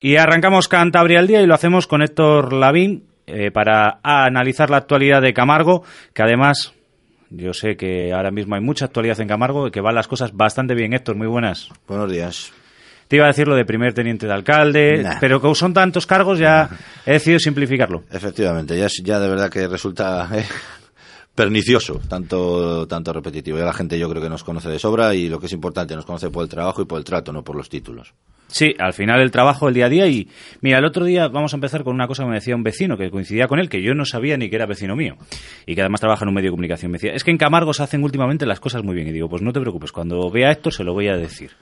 Y 0.00 0.16
arrancamos 0.16 0.66
Cantabria 0.68 1.18
al 1.18 1.26
día 1.26 1.42
y 1.42 1.46
lo 1.46 1.54
hacemos 1.54 1.86
con 1.86 2.00
Héctor 2.02 2.54
Lavín 2.54 3.04
eh, 3.26 3.50
para 3.50 4.00
analizar 4.02 4.70
la 4.70 4.78
actualidad 4.78 5.20
de 5.20 5.34
Camargo, 5.34 5.84
que 6.14 6.22
además 6.22 6.72
yo 7.28 7.52
sé 7.52 7.76
que 7.76 8.12
ahora 8.12 8.30
mismo 8.30 8.54
hay 8.54 8.62
mucha 8.62 8.86
actualidad 8.86 9.20
en 9.20 9.28
Camargo 9.28 9.68
y 9.68 9.70
que 9.70 9.82
van 9.82 9.94
las 9.94 10.08
cosas 10.08 10.34
bastante 10.34 10.74
bien. 10.74 10.94
Héctor, 10.94 11.16
muy 11.16 11.26
buenas. 11.26 11.68
Buenos 11.86 12.10
días. 12.10 12.50
Te 13.08 13.16
iba 13.16 13.26
a 13.26 13.28
decir 13.28 13.46
lo 13.46 13.56
de 13.56 13.64
primer 13.66 13.92
teniente 13.92 14.26
de 14.26 14.32
alcalde, 14.32 15.02
Nah. 15.02 15.18
pero 15.20 15.38
como 15.40 15.54
son 15.54 15.74
tantos 15.74 16.06
cargos 16.06 16.38
ya 16.38 16.68
he 17.04 17.12
decidido 17.12 17.38
simplificarlo. 17.38 18.04
Efectivamente, 18.10 18.78
ya 19.04 19.20
de 19.20 19.28
verdad 19.28 19.50
que 19.50 19.68
resulta 19.68 20.28
eh, 20.32 20.44
pernicioso, 21.34 22.00
tanto, 22.08 22.86
tanto 22.86 23.12
repetitivo. 23.12 23.58
Ya 23.58 23.64
la 23.64 23.72
gente 23.72 23.98
yo 23.98 24.08
creo 24.10 24.22
que 24.22 24.28
nos 24.28 24.44
conoce 24.44 24.68
de 24.68 24.78
sobra 24.78 25.14
y 25.14 25.28
lo 25.28 25.38
que 25.40 25.46
es 25.46 25.52
importante, 25.52 25.94
nos 25.94 26.04
conoce 26.04 26.30
por 26.30 26.42
el 26.42 26.48
trabajo 26.48 26.82
y 26.82 26.84
por 26.84 26.98
el 26.98 27.04
trato, 27.04 27.32
no 27.32 27.42
por 27.42 27.56
los 27.56 27.68
títulos. 27.68 28.12
Sí, 28.48 28.74
al 28.80 28.92
final 28.94 29.20
el 29.20 29.30
trabajo, 29.30 29.68
el 29.68 29.74
día 29.74 29.86
a 29.86 29.88
día 29.88 30.06
y 30.08 30.28
mira, 30.60 30.78
el 30.78 30.84
otro 30.84 31.04
día 31.04 31.28
vamos 31.28 31.52
a 31.54 31.56
empezar 31.56 31.84
con 31.84 31.94
una 31.94 32.08
cosa 32.08 32.24
que 32.24 32.30
me 32.30 32.34
decía 32.34 32.56
un 32.56 32.64
vecino 32.64 32.96
que 32.96 33.08
coincidía 33.08 33.46
con 33.46 33.60
él, 33.60 33.68
que 33.68 33.80
yo 33.80 33.94
no 33.94 34.04
sabía 34.04 34.36
ni 34.36 34.50
que 34.50 34.56
era 34.56 34.66
vecino 34.66 34.96
mío 34.96 35.16
y 35.66 35.76
que 35.76 35.82
además 35.82 36.00
trabaja 36.00 36.24
en 36.24 36.30
un 36.30 36.34
medio 36.34 36.48
de 36.48 36.52
comunicación. 36.52 36.90
Me 36.90 36.96
decía, 36.98 37.12
es 37.14 37.22
que 37.22 37.30
en 37.30 37.38
Camargo 37.38 37.72
se 37.72 37.84
hacen 37.84 38.02
últimamente 38.02 38.46
las 38.46 38.58
cosas 38.58 38.82
muy 38.82 38.96
bien 38.96 39.06
y 39.06 39.12
digo, 39.12 39.28
pues 39.28 39.40
no 39.40 39.52
te 39.52 39.60
preocupes, 39.60 39.92
cuando 39.92 40.28
vea 40.30 40.48
a 40.48 40.52
Héctor 40.52 40.72
se 40.74 40.82
lo 40.82 40.92
voy 40.94 41.06
a 41.06 41.16
decir. 41.16 41.52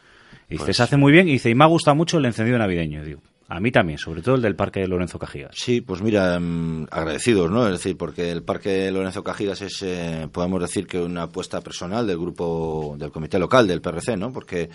Y 0.48 0.52
dice, 0.54 0.64
Pues- 0.64 0.76
se 0.78 0.82
hace 0.82 0.96
muy 0.96 1.12
bien 1.12 1.28
y 1.28 1.32
dice, 1.32 1.50
y 1.50 1.54
me 1.54 1.64
ha 1.64 1.68
gustado 1.68 1.94
mucho 1.94 2.16
el 2.16 2.24
encendido 2.24 2.56
navideño. 2.56 3.02
Y 3.02 3.06
digo, 3.06 3.20
a 3.50 3.60
mí 3.60 3.72
también, 3.72 3.98
sobre 3.98 4.20
todo 4.20 4.34
el 4.34 4.42
del 4.42 4.54
parque 4.54 4.80
de 4.80 4.88
Lorenzo 4.88 5.18
Cajigas. 5.18 5.52
Sí, 5.54 5.80
pues 5.80 6.02
mira, 6.02 6.38
mm, 6.38 6.88
agradecidos, 6.90 7.50
¿no? 7.50 7.64
Es 7.66 7.72
decir, 7.72 7.96
porque 7.96 8.30
el 8.30 8.42
Parque 8.42 8.90
Lorenzo 8.90 9.24
Cajigas 9.24 9.62
es, 9.62 9.82
eh, 9.82 10.28
podemos 10.30 10.60
decir 10.60 10.86
que 10.86 11.00
una 11.00 11.22
apuesta 11.22 11.62
personal 11.62 12.06
del 12.06 12.18
grupo, 12.18 12.94
del 12.98 13.10
comité 13.10 13.38
local, 13.38 13.66
del 13.66 13.80
PRC, 13.80 14.18
¿no? 14.18 14.30
Porque, 14.34 14.68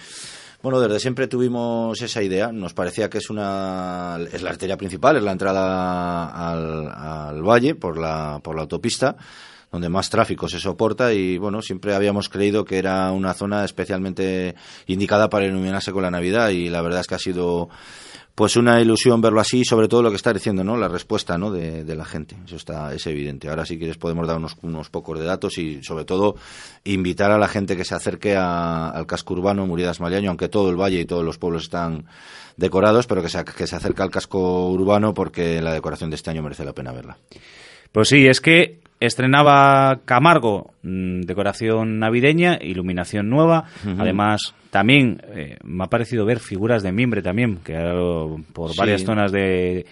bueno, 0.64 0.80
desde 0.80 1.00
siempre 1.00 1.28
tuvimos 1.28 2.02
esa 2.02 2.23
idea, 2.23 2.52
nos 2.52 2.73
parecía 2.73 3.12
que 3.12 3.20
es 3.20 3.30
una, 3.30 4.17
es 4.31 4.41
la 4.41 4.50
arteria 4.50 4.76
principal, 4.76 5.17
es 5.17 5.23
la 5.23 5.34
entrada 5.34 6.50
al, 6.50 6.90
al 6.90 7.44
valle 7.44 7.75
por 7.75 8.00
la, 8.00 8.40
por 8.44 8.56
la 8.56 8.64
autopista, 8.64 9.16
donde 9.72 9.90
más 9.90 10.09
tráfico 10.09 10.50
se 10.50 10.59
soporta 10.59 11.14
y 11.14 11.38
bueno, 11.38 11.62
siempre 11.62 11.94
habíamos 11.94 12.28
creído 12.28 12.66
que 12.66 12.80
era 12.80 13.12
una 13.12 13.36
zona 13.36 13.66
especialmente 13.66 14.56
indicada 14.88 15.30
para 15.30 15.45
iluminarse 15.45 15.92
con 15.92 16.02
la 16.02 16.12
Navidad 16.12 16.50
y 16.50 16.69
la 16.69 16.81
verdad 16.81 17.02
es 17.02 17.08
que 17.08 17.16
ha 17.16 17.19
sido 17.19 17.69
pues 18.36 18.56
una 18.56 18.81
ilusión 18.81 19.22
verlo 19.22 19.39
así 19.39 19.64
sobre 19.64 19.88
todo 19.88 20.02
lo 20.02 20.09
que 20.09 20.16
está 20.16 20.34
diciendo, 20.34 20.64
¿no? 20.64 20.76
La 20.76 20.88
respuesta, 20.88 21.38
¿no? 21.38 21.52
De, 21.52 21.84
la 21.95 22.06
gente. 22.06 22.36
Eso 22.45 22.56
está, 22.56 22.94
es 22.94 23.06
evidente. 23.06 23.50
Ahora 23.50 23.66
si 23.66 23.78
quieres 23.78 23.98
podemos 23.98 24.28
dar 24.28 24.38
unos, 24.38 24.56
unos 24.64 24.90
pocos 24.90 25.20
de 25.20 25.25
datos 25.25 25.58
y 25.59 25.84
sobre 25.84 26.06
todo 26.06 26.36
invitar 26.84 27.30
a 27.31 27.38
la 27.38 27.48
gente 27.48 27.78
que 27.78 27.86
se 27.86 27.94
acerque 27.94 28.36
al 28.36 29.06
casco 29.06 29.36
urbano 29.36 29.67
Muridas 29.67 30.00
Maliaño, 30.00 30.30
aunque 30.30 30.50
todo 30.50 30.70
el 30.70 30.75
valle 30.75 31.02
y 31.02 31.06
todos 31.06 31.23
los 31.23 31.38
pueblos 31.38 31.64
están 31.64 32.06
decorados, 32.58 33.06
pero 33.06 33.22
que 33.22 33.30
se, 33.30 33.44
que 33.45 33.67
se 33.67 33.75
acerque 33.75 34.02
al 34.02 34.09
casco 34.09 34.70
urbano 34.70 35.14
porque 35.14 35.62
la 35.62 35.73
decoración 35.73 36.09
de 36.09 36.16
este 36.16 36.31
año 36.31 36.42
merece 36.42 36.66
la 36.66 36.73
pena 36.73 36.92
verla. 36.92 37.18
Pues 37.92 38.09
sí, 38.09 38.25
es 38.25 38.42
que 38.42 38.83
estrenaba 39.06 40.02
Camargo 40.06 40.73
mm, 40.84 41.22
decoración 41.22 42.00
navideña, 42.00 42.58
iluminación 42.62 43.30
nueva. 43.30 43.66
Además, 43.98 44.54
también 44.70 45.22
eh, 45.36 45.58
me 45.64 45.84
ha 45.84 45.88
parecido 45.88 46.26
ver 46.26 46.40
figuras 46.40 46.84
de 46.84 46.92
mimbre 46.92 47.22
también, 47.22 47.58
que 47.64 47.74
por 48.54 48.72
Sí. 48.72 48.78
varias 48.78 49.04
zonas 49.04 49.31
de, 49.31 49.86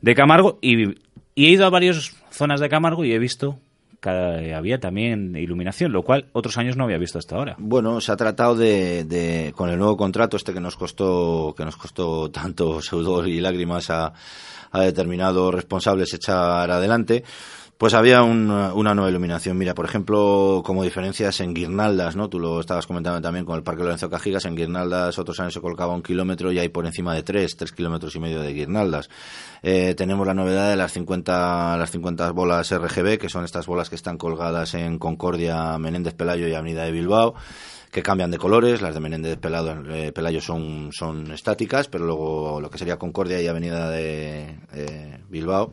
de 0.00 0.14
Camargo. 0.14 0.58
Y, 0.62 0.90
y 1.34 1.46
he 1.46 1.50
ido 1.50 1.66
a 1.66 1.70
varias 1.70 2.14
zonas 2.30 2.60
de 2.60 2.68
Camargo 2.68 3.04
y 3.04 3.12
he 3.12 3.18
visto 3.18 3.58
que 4.00 4.52
había 4.54 4.78
también 4.78 5.34
iluminación, 5.34 5.90
lo 5.90 6.02
cual 6.02 6.26
otros 6.34 6.58
años 6.58 6.76
no 6.76 6.84
había 6.84 6.98
visto 6.98 7.18
hasta 7.18 7.36
ahora. 7.36 7.54
Bueno, 7.58 8.02
se 8.02 8.12
ha 8.12 8.16
tratado 8.16 8.54
de, 8.54 9.04
de- 9.04 9.52
con 9.56 9.70
el 9.70 9.78
nuevo 9.78 9.96
contrato 9.96 10.36
este 10.36 10.52
que 10.52 10.60
nos 10.60 10.76
costó 10.76 11.54
que 11.56 11.64
nos 11.64 11.76
costó 11.78 12.30
tanto 12.30 12.80
sudor 12.82 13.26
y 13.28 13.40
lágrimas 13.40 13.88
a, 13.88 14.12
a 14.72 14.80
determinados 14.82 15.54
responsables 15.54 16.12
echar 16.12 16.70
adelante. 16.70 17.24
Pues 17.76 17.92
había 17.92 18.22
un- 18.22 18.50
una 18.50 18.94
nueva 18.94 19.10
iluminación. 19.10 19.58
Mira, 19.58 19.74
por 19.74 19.84
ejemplo, 19.84 20.62
como 20.64 20.84
diferencias 20.84 21.40
en 21.40 21.54
guirnaldas, 21.54 22.14
¿no? 22.14 22.28
Tú 22.30 22.38
lo 22.38 22.60
estabas 22.60 22.86
comentando 22.86 23.20
también 23.20 23.44
con 23.44 23.56
el 23.56 23.64
Parque 23.64 23.82
Lorenzo 23.82 24.08
Cajigas. 24.08 24.44
En 24.44 24.54
guirnaldas 24.54 25.18
otros 25.18 25.40
años 25.40 25.54
se 25.54 25.60
colocaba 25.60 25.92
un 25.92 26.02
kilómetro 26.02 26.52
y 26.52 26.58
hay 26.60 26.68
por 26.68 26.86
encima 26.86 27.14
de 27.14 27.24
tres, 27.24 27.56
tres 27.56 27.72
kilómetros 27.72 28.14
y 28.14 28.20
medio 28.20 28.40
de 28.40 28.52
guirnaldas. 28.54 29.10
Eh, 29.62 29.94
tenemos 29.96 30.24
la 30.24 30.34
novedad 30.34 30.70
de 30.70 30.76
las 30.76 30.92
50, 30.92 31.76
las 31.76 31.90
50 31.90 32.30
bolas 32.30 32.70
RGB, 32.70 33.18
que 33.18 33.28
son 33.28 33.44
estas 33.44 33.66
bolas 33.66 33.90
que 33.90 33.96
están 33.96 34.18
colgadas 34.18 34.74
en 34.74 34.98
Concordia, 34.98 35.76
Menéndez 35.76 36.14
Pelayo 36.14 36.46
y 36.46 36.54
Avenida 36.54 36.84
de 36.84 36.92
Bilbao 36.92 37.34
que 37.90 38.02
cambian 38.02 38.32
de 38.32 38.38
colores, 38.38 38.82
las 38.82 38.92
de 38.92 38.98
Menéndez 38.98 39.38
Pelado, 39.38 39.72
eh, 39.88 40.10
Pelayo 40.10 40.40
son, 40.40 40.90
son 40.92 41.30
estáticas, 41.30 41.86
pero 41.86 42.04
luego 42.04 42.60
lo 42.60 42.68
que 42.68 42.76
sería 42.76 42.98
Concordia 42.98 43.40
y 43.40 43.46
Avenida 43.46 43.88
de 43.88 44.58
eh, 44.72 45.20
Bilbao 45.28 45.70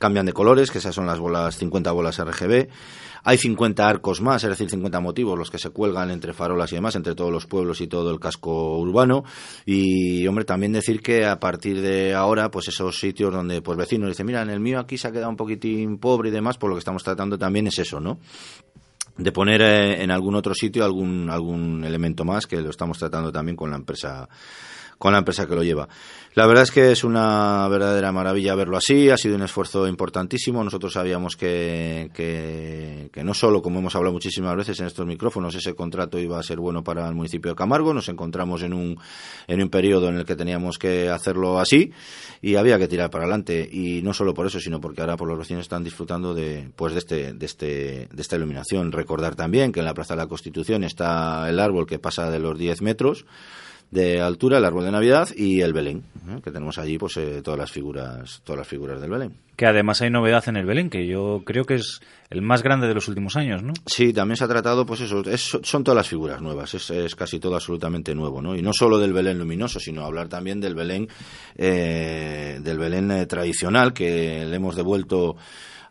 cambian 0.00 0.24
de 0.24 0.32
colores, 0.32 0.70
que 0.70 0.78
esas 0.78 0.94
son 0.94 1.06
las 1.06 1.18
bolas 1.18 1.58
50 1.58 1.92
bolas 1.92 2.18
RGB. 2.18 2.68
Hay 3.22 3.36
50 3.36 3.86
arcos 3.86 4.22
más, 4.22 4.42
es 4.44 4.48
decir, 4.48 4.70
50 4.70 4.98
motivos, 4.98 5.38
los 5.38 5.50
que 5.50 5.58
se 5.58 5.68
cuelgan 5.68 6.10
entre 6.10 6.32
farolas 6.32 6.72
y 6.72 6.76
demás, 6.76 6.96
entre 6.96 7.14
todos 7.14 7.30
los 7.30 7.46
pueblos 7.46 7.82
y 7.82 7.86
todo 7.86 8.10
el 8.10 8.18
casco 8.18 8.78
urbano. 8.78 9.24
Y, 9.66 10.26
hombre, 10.26 10.46
también 10.46 10.72
decir 10.72 11.02
que 11.02 11.26
a 11.26 11.38
partir 11.38 11.82
de 11.82 12.14
ahora, 12.14 12.50
pues 12.50 12.68
esos 12.68 12.98
sitios 12.98 13.30
donde 13.30 13.60
pues 13.60 13.76
vecinos 13.76 14.08
dicen, 14.08 14.24
mira, 14.24 14.40
en 14.40 14.48
el 14.48 14.58
mío 14.58 14.80
aquí 14.80 14.96
se 14.96 15.06
ha 15.06 15.12
quedado 15.12 15.28
un 15.28 15.36
poquitín 15.36 15.98
pobre 15.98 16.30
y 16.30 16.32
demás, 16.32 16.56
por 16.56 16.70
lo 16.70 16.76
que 16.76 16.80
estamos 16.80 17.04
tratando 17.04 17.36
también 17.36 17.66
es 17.66 17.78
eso, 17.78 18.00
¿no? 18.00 18.18
de 19.18 19.32
poner 19.32 19.60
eh, 19.60 20.02
en 20.02 20.10
algún 20.10 20.34
otro 20.34 20.54
sitio 20.54 20.82
algún 20.82 21.28
algún 21.28 21.84
elemento 21.84 22.24
más 22.24 22.46
que 22.46 22.56
lo 22.56 22.70
estamos 22.70 22.98
tratando 22.98 23.30
también 23.30 23.54
con 23.54 23.68
la 23.68 23.76
empresa 23.76 24.26
con 25.00 25.12
la 25.12 25.18
empresa 25.20 25.46
que 25.46 25.54
lo 25.54 25.62
lleva. 25.62 25.88
La 26.34 26.46
verdad 26.46 26.62
es 26.62 26.70
que 26.70 26.92
es 26.92 27.04
una 27.04 27.66
verdadera 27.68 28.12
maravilla 28.12 28.54
verlo 28.54 28.76
así, 28.76 29.08
ha 29.08 29.16
sido 29.16 29.34
un 29.34 29.42
esfuerzo 29.42 29.88
importantísimo. 29.88 30.62
Nosotros 30.62 30.92
sabíamos 30.92 31.36
que, 31.36 32.10
que, 32.12 33.08
que 33.10 33.24
no 33.24 33.32
solo, 33.32 33.62
como 33.62 33.78
hemos 33.78 33.96
hablado 33.96 34.12
muchísimas 34.12 34.54
veces 34.54 34.78
en 34.78 34.86
estos 34.86 35.06
micrófonos, 35.06 35.54
ese 35.54 35.74
contrato 35.74 36.18
iba 36.18 36.38
a 36.38 36.42
ser 36.42 36.60
bueno 36.60 36.84
para 36.84 37.08
el 37.08 37.14
municipio 37.14 37.50
de 37.50 37.56
Camargo. 37.56 37.94
Nos 37.94 38.10
encontramos 38.10 38.62
en 38.62 38.74
un, 38.74 38.98
en 39.48 39.62
un 39.62 39.70
periodo 39.70 40.10
en 40.10 40.18
el 40.18 40.26
que 40.26 40.36
teníamos 40.36 40.78
que 40.78 41.08
hacerlo 41.08 41.58
así 41.58 41.92
y 42.42 42.56
había 42.56 42.78
que 42.78 42.88
tirar 42.88 43.08
para 43.08 43.24
adelante. 43.24 43.66
Y 43.72 44.02
no 44.02 44.12
solo 44.12 44.34
por 44.34 44.46
eso, 44.46 44.60
sino 44.60 44.82
porque 44.82 45.00
ahora 45.00 45.16
por 45.16 45.28
los 45.28 45.38
vecinos 45.38 45.62
están 45.62 45.82
disfrutando 45.82 46.34
de, 46.34 46.70
pues 46.76 46.92
de, 46.92 46.98
este, 46.98 47.32
de, 47.32 47.46
este, 47.46 47.66
de 48.12 48.22
esta 48.22 48.36
iluminación. 48.36 48.92
Recordar 48.92 49.34
también 49.34 49.72
que 49.72 49.80
en 49.80 49.86
la 49.86 49.94
Plaza 49.94 50.12
de 50.12 50.18
la 50.18 50.28
Constitución 50.28 50.84
está 50.84 51.48
el 51.48 51.58
árbol 51.58 51.86
que 51.86 51.98
pasa 51.98 52.30
de 52.30 52.38
los 52.38 52.58
10 52.58 52.82
metros 52.82 53.24
de 53.90 54.20
altura, 54.20 54.58
el 54.58 54.64
árbol 54.64 54.84
de 54.84 54.92
Navidad 54.92 55.28
y 55.36 55.62
el 55.62 55.72
Belén, 55.72 56.04
¿eh? 56.28 56.40
que 56.44 56.50
tenemos 56.52 56.78
allí 56.78 56.96
pues 56.96 57.16
eh, 57.16 57.42
todas 57.42 57.58
las 57.58 57.72
figuras, 57.72 58.40
todas 58.44 58.58
las 58.60 58.68
figuras 58.68 59.00
del 59.00 59.10
Belén. 59.10 59.34
Que 59.56 59.66
además 59.66 60.00
hay 60.00 60.10
novedad 60.10 60.44
en 60.48 60.56
el 60.56 60.64
Belén, 60.64 60.88
que 60.90 61.06
yo 61.06 61.42
creo 61.44 61.64
que 61.64 61.74
es 61.74 62.00
el 62.30 62.40
más 62.40 62.62
grande 62.62 62.86
de 62.86 62.94
los 62.94 63.08
últimos 63.08 63.36
años, 63.36 63.62
¿no? 63.62 63.72
Sí, 63.86 64.12
también 64.12 64.36
se 64.36 64.44
ha 64.44 64.48
tratado, 64.48 64.86
pues 64.86 65.00
eso, 65.00 65.22
es- 65.28 65.58
son 65.62 65.82
todas 65.84 65.96
las 65.96 66.08
figuras 66.08 66.40
nuevas, 66.40 66.72
es, 66.74 66.88
es 66.90 67.14
casi 67.16 67.40
todo 67.40 67.56
absolutamente 67.56 68.14
nuevo, 68.14 68.40
¿no? 68.40 68.54
Y 68.56 68.62
no 68.62 68.70
solo 68.72 68.98
del 68.98 69.12
Belén 69.12 69.38
luminoso, 69.38 69.80
sino 69.80 70.04
hablar 70.04 70.28
también 70.28 70.60
del 70.60 70.74
Belén, 70.76 71.08
eh, 71.56 72.58
del 72.62 72.78
Belén 72.78 73.10
eh, 73.10 73.26
tradicional, 73.26 73.92
que 73.92 74.44
le 74.46 74.56
hemos 74.56 74.76
devuelto 74.76 75.36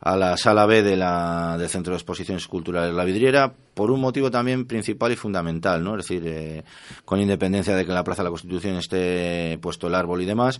a 0.01 0.15
la 0.15 0.37
sala 0.37 0.65
B 0.65 0.81
de 0.81 0.95
la, 0.95 1.57
del 1.57 1.69
Centro 1.69 1.91
de 1.91 1.97
Exposiciones 1.97 2.47
Culturales 2.47 2.93
La 2.93 3.03
Vidriera, 3.03 3.53
por 3.73 3.91
un 3.91 3.99
motivo 4.01 4.31
también 4.31 4.65
principal 4.65 5.11
y 5.11 5.15
fundamental, 5.15 5.83
¿no? 5.83 5.97
Es 5.97 6.07
decir, 6.07 6.23
eh, 6.25 6.63
con 7.05 7.19
independencia 7.19 7.75
de 7.75 7.83
que 7.83 7.91
en 7.91 7.95
la 7.95 8.03
Plaza 8.03 8.23
de 8.23 8.27
la 8.27 8.31
Constitución 8.31 8.75
esté 8.75 9.57
puesto 9.61 9.87
el 9.87 9.95
árbol 9.95 10.21
y 10.21 10.25
demás, 10.25 10.59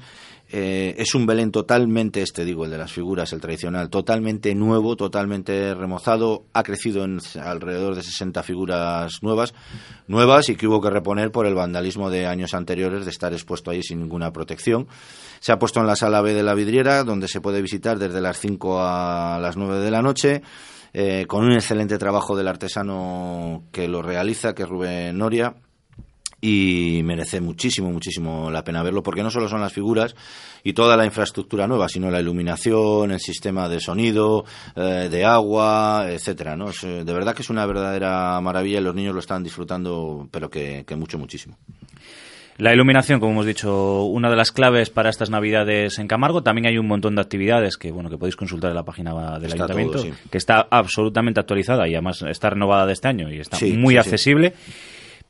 eh, 0.52 0.96
es 0.98 1.16
un 1.16 1.26
Belén 1.26 1.52
totalmente, 1.52 2.22
este 2.22 2.44
digo, 2.44 2.66
el 2.66 2.72
de 2.72 2.78
las 2.78 2.92
figuras, 2.92 3.32
el 3.34 3.42
tradicional, 3.42 3.90
totalmente 3.90 4.54
nuevo, 4.56 4.96
totalmente 4.96 5.74
remozado, 5.74 6.46
ha 6.54 6.64
crecido 6.64 7.04
en 7.04 7.20
alrededor 7.42 7.96
de 7.96 8.04
60 8.04 8.42
figuras 8.44 9.22
nuevas, 9.22 9.54
nuevas 10.08 10.50
y 10.50 10.56
que 10.56 10.68
hubo 10.68 10.82
que 10.82 10.90
reponer 10.90 11.32
por 11.32 11.46
el 11.46 11.56
vandalismo 11.56 12.10
de 12.10 12.26
años 12.26 12.54
anteriores 12.54 13.06
de 13.06 13.12
estar 13.12 13.32
expuesto 13.34 13.72
ahí 13.72 13.84
sin 13.84 14.00
ninguna 14.00 14.32
protección. 14.32 14.88
Se 15.40 15.52
ha 15.52 15.60
puesto 15.60 15.80
en 15.80 15.88
la 15.88 15.96
sala 15.96 16.22
B 16.22 16.34
de 16.34 16.44
la 16.44 16.54
vidriera, 16.54 17.04
donde 17.04 17.28
se 17.28 17.42
puede 17.42 17.62
visitar 17.62 17.98
desde 17.98 18.22
las 18.22 18.40
5 18.40 18.82
a 18.82 19.40
las 19.42 19.58
9 19.58 19.80
de 19.80 19.92
la 19.92 20.02
noche, 20.02 20.42
eh, 20.94 21.26
con 21.28 21.46
un 21.46 21.54
excelente 21.54 21.98
trabajo 21.98 22.36
del 22.36 22.48
artesano 22.48 23.64
que 23.72 23.88
lo 23.88 24.02
realiza, 24.02 24.54
que 24.54 24.64
es 24.64 24.70
Rubén 24.70 25.18
Noria, 25.18 25.56
y 26.42 27.02
merece 27.04 27.42
muchísimo, 27.42 27.92
muchísimo 27.92 28.50
la 28.50 28.64
pena 28.64 28.82
verlo, 28.82 29.04
porque 29.04 29.24
no 29.24 29.30
solo 29.30 29.50
son 29.50 29.62
las 29.62 29.74
figuras 29.74 30.16
y 30.64 30.74
toda 30.74 30.96
la 30.96 31.06
infraestructura 31.06 31.68
nueva, 31.68 31.90
sino 31.90 32.10
la 32.10 32.22
iluminación, 32.22 33.12
el 33.12 33.20
sistema 33.20 33.68
de 33.68 33.80
sonido, 33.82 34.46
eh, 34.76 35.10
de 35.12 35.26
agua, 35.26 36.06
etcétera, 36.08 36.56
¿no? 36.56 36.70
Eh, 36.70 37.04
de 37.04 37.14
verdad 37.14 37.36
que 37.36 37.42
es 37.42 37.50
una 37.50 37.66
verdadera 37.66 38.40
maravilla 38.42 38.80
y 38.80 38.84
los 38.84 38.96
niños 38.96 39.14
lo 39.14 39.20
están 39.20 39.44
disfrutando, 39.44 40.28
pero 40.32 40.50
que 40.50 40.86
mucho, 40.96 41.18
muchísimo. 41.18 41.58
La 42.60 42.74
iluminación, 42.74 43.22
como 43.22 43.32
hemos 43.32 43.46
dicho, 43.46 44.04
una 44.04 44.30
de 44.30 44.36
las 44.36 44.52
claves 44.52 44.90
para 44.90 45.10
estas 45.10 45.30
Navidades 45.30 45.98
en 45.98 46.10
Camargo. 46.10 46.44
También 46.44 46.68
hay 46.68 46.78
un 46.78 46.88
montón 46.88 47.16
de 47.16 47.22
actividades 47.22 47.78
que 47.78 47.90
bueno 47.90 48.10
que 48.10 48.18
podéis 48.18 48.36
consultar 48.36 48.72
en 48.72 48.76
la 48.76 48.84
página 48.84 49.14
del 49.40 49.46
Está 49.52 49.64
ayuntamiento, 49.64 49.94
todo, 49.94 50.04
sí. 50.04 50.14
que 50.30 50.38
está 50.38 50.68
absolutamente 50.70 51.40
actualizada 51.40 51.88
y 51.88 51.94
además 51.94 52.22
está 52.24 52.50
renovada 52.50 52.86
de 52.86 52.92
este 52.92 53.08
año 53.08 53.32
y 53.32 53.40
está 53.40 53.56
Sí, 53.56 53.78
muy 53.78 53.94
sí, 53.94 53.98
accesible. 54.00 54.54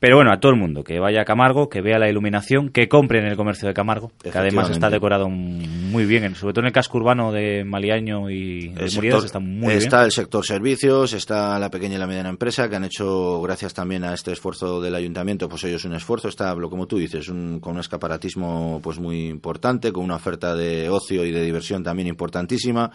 Pero 0.00 0.16
bueno, 0.16 0.32
a 0.32 0.40
todo 0.40 0.50
el 0.50 0.58
mundo, 0.58 0.82
que 0.82 0.98
vaya 0.98 1.20
a 1.20 1.24
Camargo, 1.26 1.68
que 1.68 1.82
vea 1.82 1.98
la 1.98 2.08
iluminación, 2.08 2.70
que 2.70 2.88
compre 2.88 3.18
en 3.18 3.26
el 3.26 3.36
comercio 3.36 3.68
de 3.68 3.74
Camargo, 3.74 4.10
que 4.22 4.30
además 4.30 4.70
está 4.70 4.88
decorado 4.88 5.28
muy 5.28 6.06
bien, 6.06 6.34
sobre 6.34 6.54
todo 6.54 6.62
en 6.62 6.68
el 6.68 6.72
casco 6.72 6.96
urbano 6.96 7.32
de 7.32 7.64
Maliaño 7.64 8.30
y 8.30 8.68
de 8.68 8.86
está 8.86 9.40
muy 9.40 9.74
Está 9.74 10.02
el 10.06 10.10
sector 10.10 10.42
servicios, 10.46 11.12
está 11.12 11.58
la 11.58 11.70
pequeña 11.70 11.96
y 11.96 11.98
la 11.98 12.06
mediana 12.06 12.30
empresa, 12.30 12.70
que 12.70 12.76
han 12.76 12.84
hecho, 12.84 13.42
gracias 13.42 13.74
también 13.74 14.02
a 14.04 14.14
este 14.14 14.32
esfuerzo 14.32 14.80
del 14.80 14.94
ayuntamiento, 14.94 15.50
pues 15.50 15.64
ellos 15.64 15.84
un 15.84 15.94
esfuerzo, 15.94 16.28
está, 16.28 16.54
como 16.54 16.86
tú 16.86 16.96
dices, 16.96 17.28
un, 17.28 17.60
con 17.60 17.74
un 17.74 17.80
escaparatismo 17.80 18.80
pues 18.82 18.98
muy 18.98 19.26
importante, 19.28 19.92
con 19.92 20.04
una 20.04 20.16
oferta 20.16 20.56
de 20.56 20.88
ocio 20.88 21.26
y 21.26 21.30
de 21.30 21.42
diversión 21.44 21.84
también 21.84 22.08
importantísima. 22.08 22.90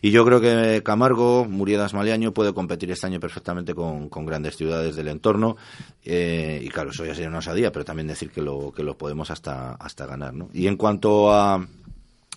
Y 0.00 0.12
yo 0.12 0.24
creo 0.24 0.40
que 0.40 0.82
Camargo, 0.82 1.44
Muriedas 1.44 1.92
Maliaño, 1.92 2.32
puede 2.32 2.54
competir 2.54 2.90
este 2.90 3.06
año 3.06 3.20
perfectamente 3.20 3.74
con, 3.74 4.08
grandes 4.24 4.56
ciudades 4.56 4.96
del 4.96 5.08
entorno. 5.08 5.56
Eh, 6.04 6.37
y 6.38 6.68
claro, 6.68 6.90
eso 6.90 7.04
ya 7.04 7.14
sería 7.14 7.28
una 7.28 7.38
osadía, 7.38 7.72
pero 7.72 7.84
también 7.84 8.08
decir 8.08 8.30
que 8.30 8.40
lo, 8.40 8.72
que 8.72 8.82
lo 8.82 8.96
podemos 8.96 9.30
hasta, 9.30 9.72
hasta 9.72 10.06
ganar. 10.06 10.34
¿no? 10.34 10.48
Y 10.52 10.66
en 10.66 10.76
cuanto 10.76 11.32
a, 11.32 11.54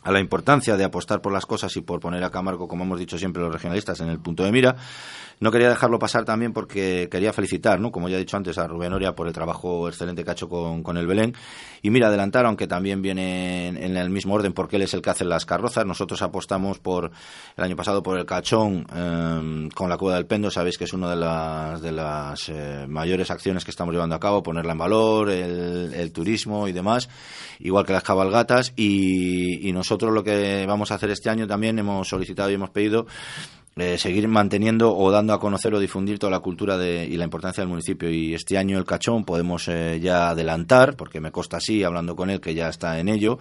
a 0.03 0.12
la 0.12 0.19
importancia 0.19 0.77
de 0.77 0.83
apostar 0.83 1.21
por 1.21 1.31
las 1.31 1.45
cosas 1.45 1.75
y 1.77 1.81
por 1.81 2.00
poner 2.00 2.24
a 2.24 2.31
Camargo, 2.31 2.68
como 2.68 2.83
hemos 2.83 3.00
dicho 3.00 3.18
siempre 3.18 3.42
los 3.42 3.53
regionalistas, 3.53 4.00
en 4.01 4.09
el 4.09 4.19
punto 4.19 4.44
de 4.44 4.51
mira, 4.51 4.75
no 5.42 5.52
quería 5.52 5.70
dejarlo 5.70 5.98
pasar 5.98 6.24
también 6.24 6.54
porque 6.54 7.10
quería 7.12 7.34
felicitar, 7.34 7.80
¿no? 7.80 7.92
como 7.92 8.08
ya 8.08 8.16
he 8.16 8.20
dicho 8.20 8.38
antes, 8.38 8.60
a 8.60 8.68
Rubén 8.68 8.94
Oria 8.94 9.16
por 9.16 9.26
el 9.26 9.34
trabajo 9.34 9.90
excelente 9.90 10.24
que 10.24 10.30
ha 10.30 10.34
hecho 10.34 10.48
con, 10.48 10.98
el 10.98 11.08
Belén. 11.08 11.34
Y 11.82 11.90
mira, 11.90 12.10
adelantar, 12.10 12.46
aunque 12.46 12.68
también 12.68 13.02
viene 13.02 13.70
en, 13.70 13.98
el 13.98 14.12
mismo 14.12 14.36
orden, 14.36 14.54
porque 14.54 14.76
él 14.76 14.84
es 14.84 14.94
el 14.94 15.02
que 15.02 15.10
hace 15.10 15.26
las 15.26 15.48
carrozas. 15.48 15.84
Nosotros 15.84 16.22
apostamos 16.22 16.78
por 16.78 17.10
el 17.58 17.64
año 17.64 17.76
pasado 17.76 18.04
por 18.04 18.20
el 18.20 18.26
cachón 18.28 18.86
em, 18.96 19.70
con 19.70 19.90
la 19.90 19.98
cueva 19.98 20.18
del 20.18 20.28
pendo. 20.28 20.52
Sabéis 20.52 20.78
que 20.78 20.84
es 20.84 20.94
una 20.94 21.10
de 21.10 21.16
las, 21.16 21.82
de 21.82 21.92
las 21.92 22.48
eh, 22.50 22.86
mayores 22.88 23.32
acciones 23.32 23.66
que 23.66 23.72
estamos 23.72 23.96
llevando 23.96 24.16
a 24.16 24.20
cabo, 24.20 24.44
ponerla 24.44 24.74
en 24.74 24.78
valor, 24.78 25.32
el, 25.32 26.12
turismo 26.12 26.68
y 26.68 26.72
demás, 26.72 27.10
igual 27.58 27.84
que 27.84 27.94
las 27.94 28.04
cabalgatas. 28.04 28.74
Y 28.76 29.72
nosotros 29.74 30.14
lo 30.14 30.24
que 30.24 30.68
vamos 30.68 30.92
a 30.92 30.96
hacer 30.96 31.10
este 31.10 31.32
año 31.32 31.48
también 31.48 31.80
hemos 31.80 32.08
solicitado 32.08 32.52
y 32.52 32.54
hemos 32.54 32.70
pedido 32.70 33.08
eh, 33.78 33.98
seguir 33.98 34.28
manteniendo 34.28 34.96
o 34.96 35.12
dando 35.12 35.34
a 35.34 35.40
conocer 35.40 35.74
o 35.74 35.80
difundir 35.80 36.20
toda 36.20 36.32
la 36.32 36.40
cultura 36.40 36.78
de, 36.78 37.06
y 37.06 37.16
la 37.16 37.24
importancia 37.24 37.62
del 37.62 37.70
municipio. 37.70 38.10
Y 38.10 38.34
este 38.34 38.58
año 38.58 38.78
el 38.78 38.86
cachón 38.86 39.24
podemos 39.24 39.68
eh, 39.70 40.00
ya 40.02 40.30
adelantar, 40.30 40.96
porque 40.98 41.22
me 41.22 41.32
consta 41.32 41.58
así, 41.58 41.84
hablando 41.84 42.16
con 42.16 42.30
él, 42.30 42.42
que 42.42 42.54
ya 42.54 42.68
está 42.68 43.00
en 43.00 43.08
ello, 43.08 43.40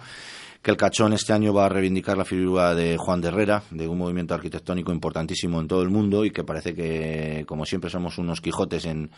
que 0.61 0.71
el 0.71 0.77
cachón 0.77 1.11
este 1.11 1.33
año 1.33 1.53
va 1.53 1.65
a 1.65 1.69
reivindicar 1.69 2.17
la 2.17 2.23
figura 2.23 2.75
de 2.75 2.95
Juan 2.95 3.19
de 3.19 3.27
Herrera, 3.27 3.63
de 3.71 3.89
un 3.89 3.97
movimiento 3.97 4.33
arquitectónico 4.33 4.93
importantísimo 4.93 5.59
en 5.59 5.67
todo 5.67 5.81
el 5.81 5.89
mundo 5.89 6.23
y 6.23 6.31
que 6.31 6.45
parece 6.45 6.73
que, 6.73 7.43
como 7.45 7.65
siempre 7.65 7.89
somos 7.89 8.17
unos 8.17 8.39
Quijotes 8.39 8.85
en, 8.85 9.09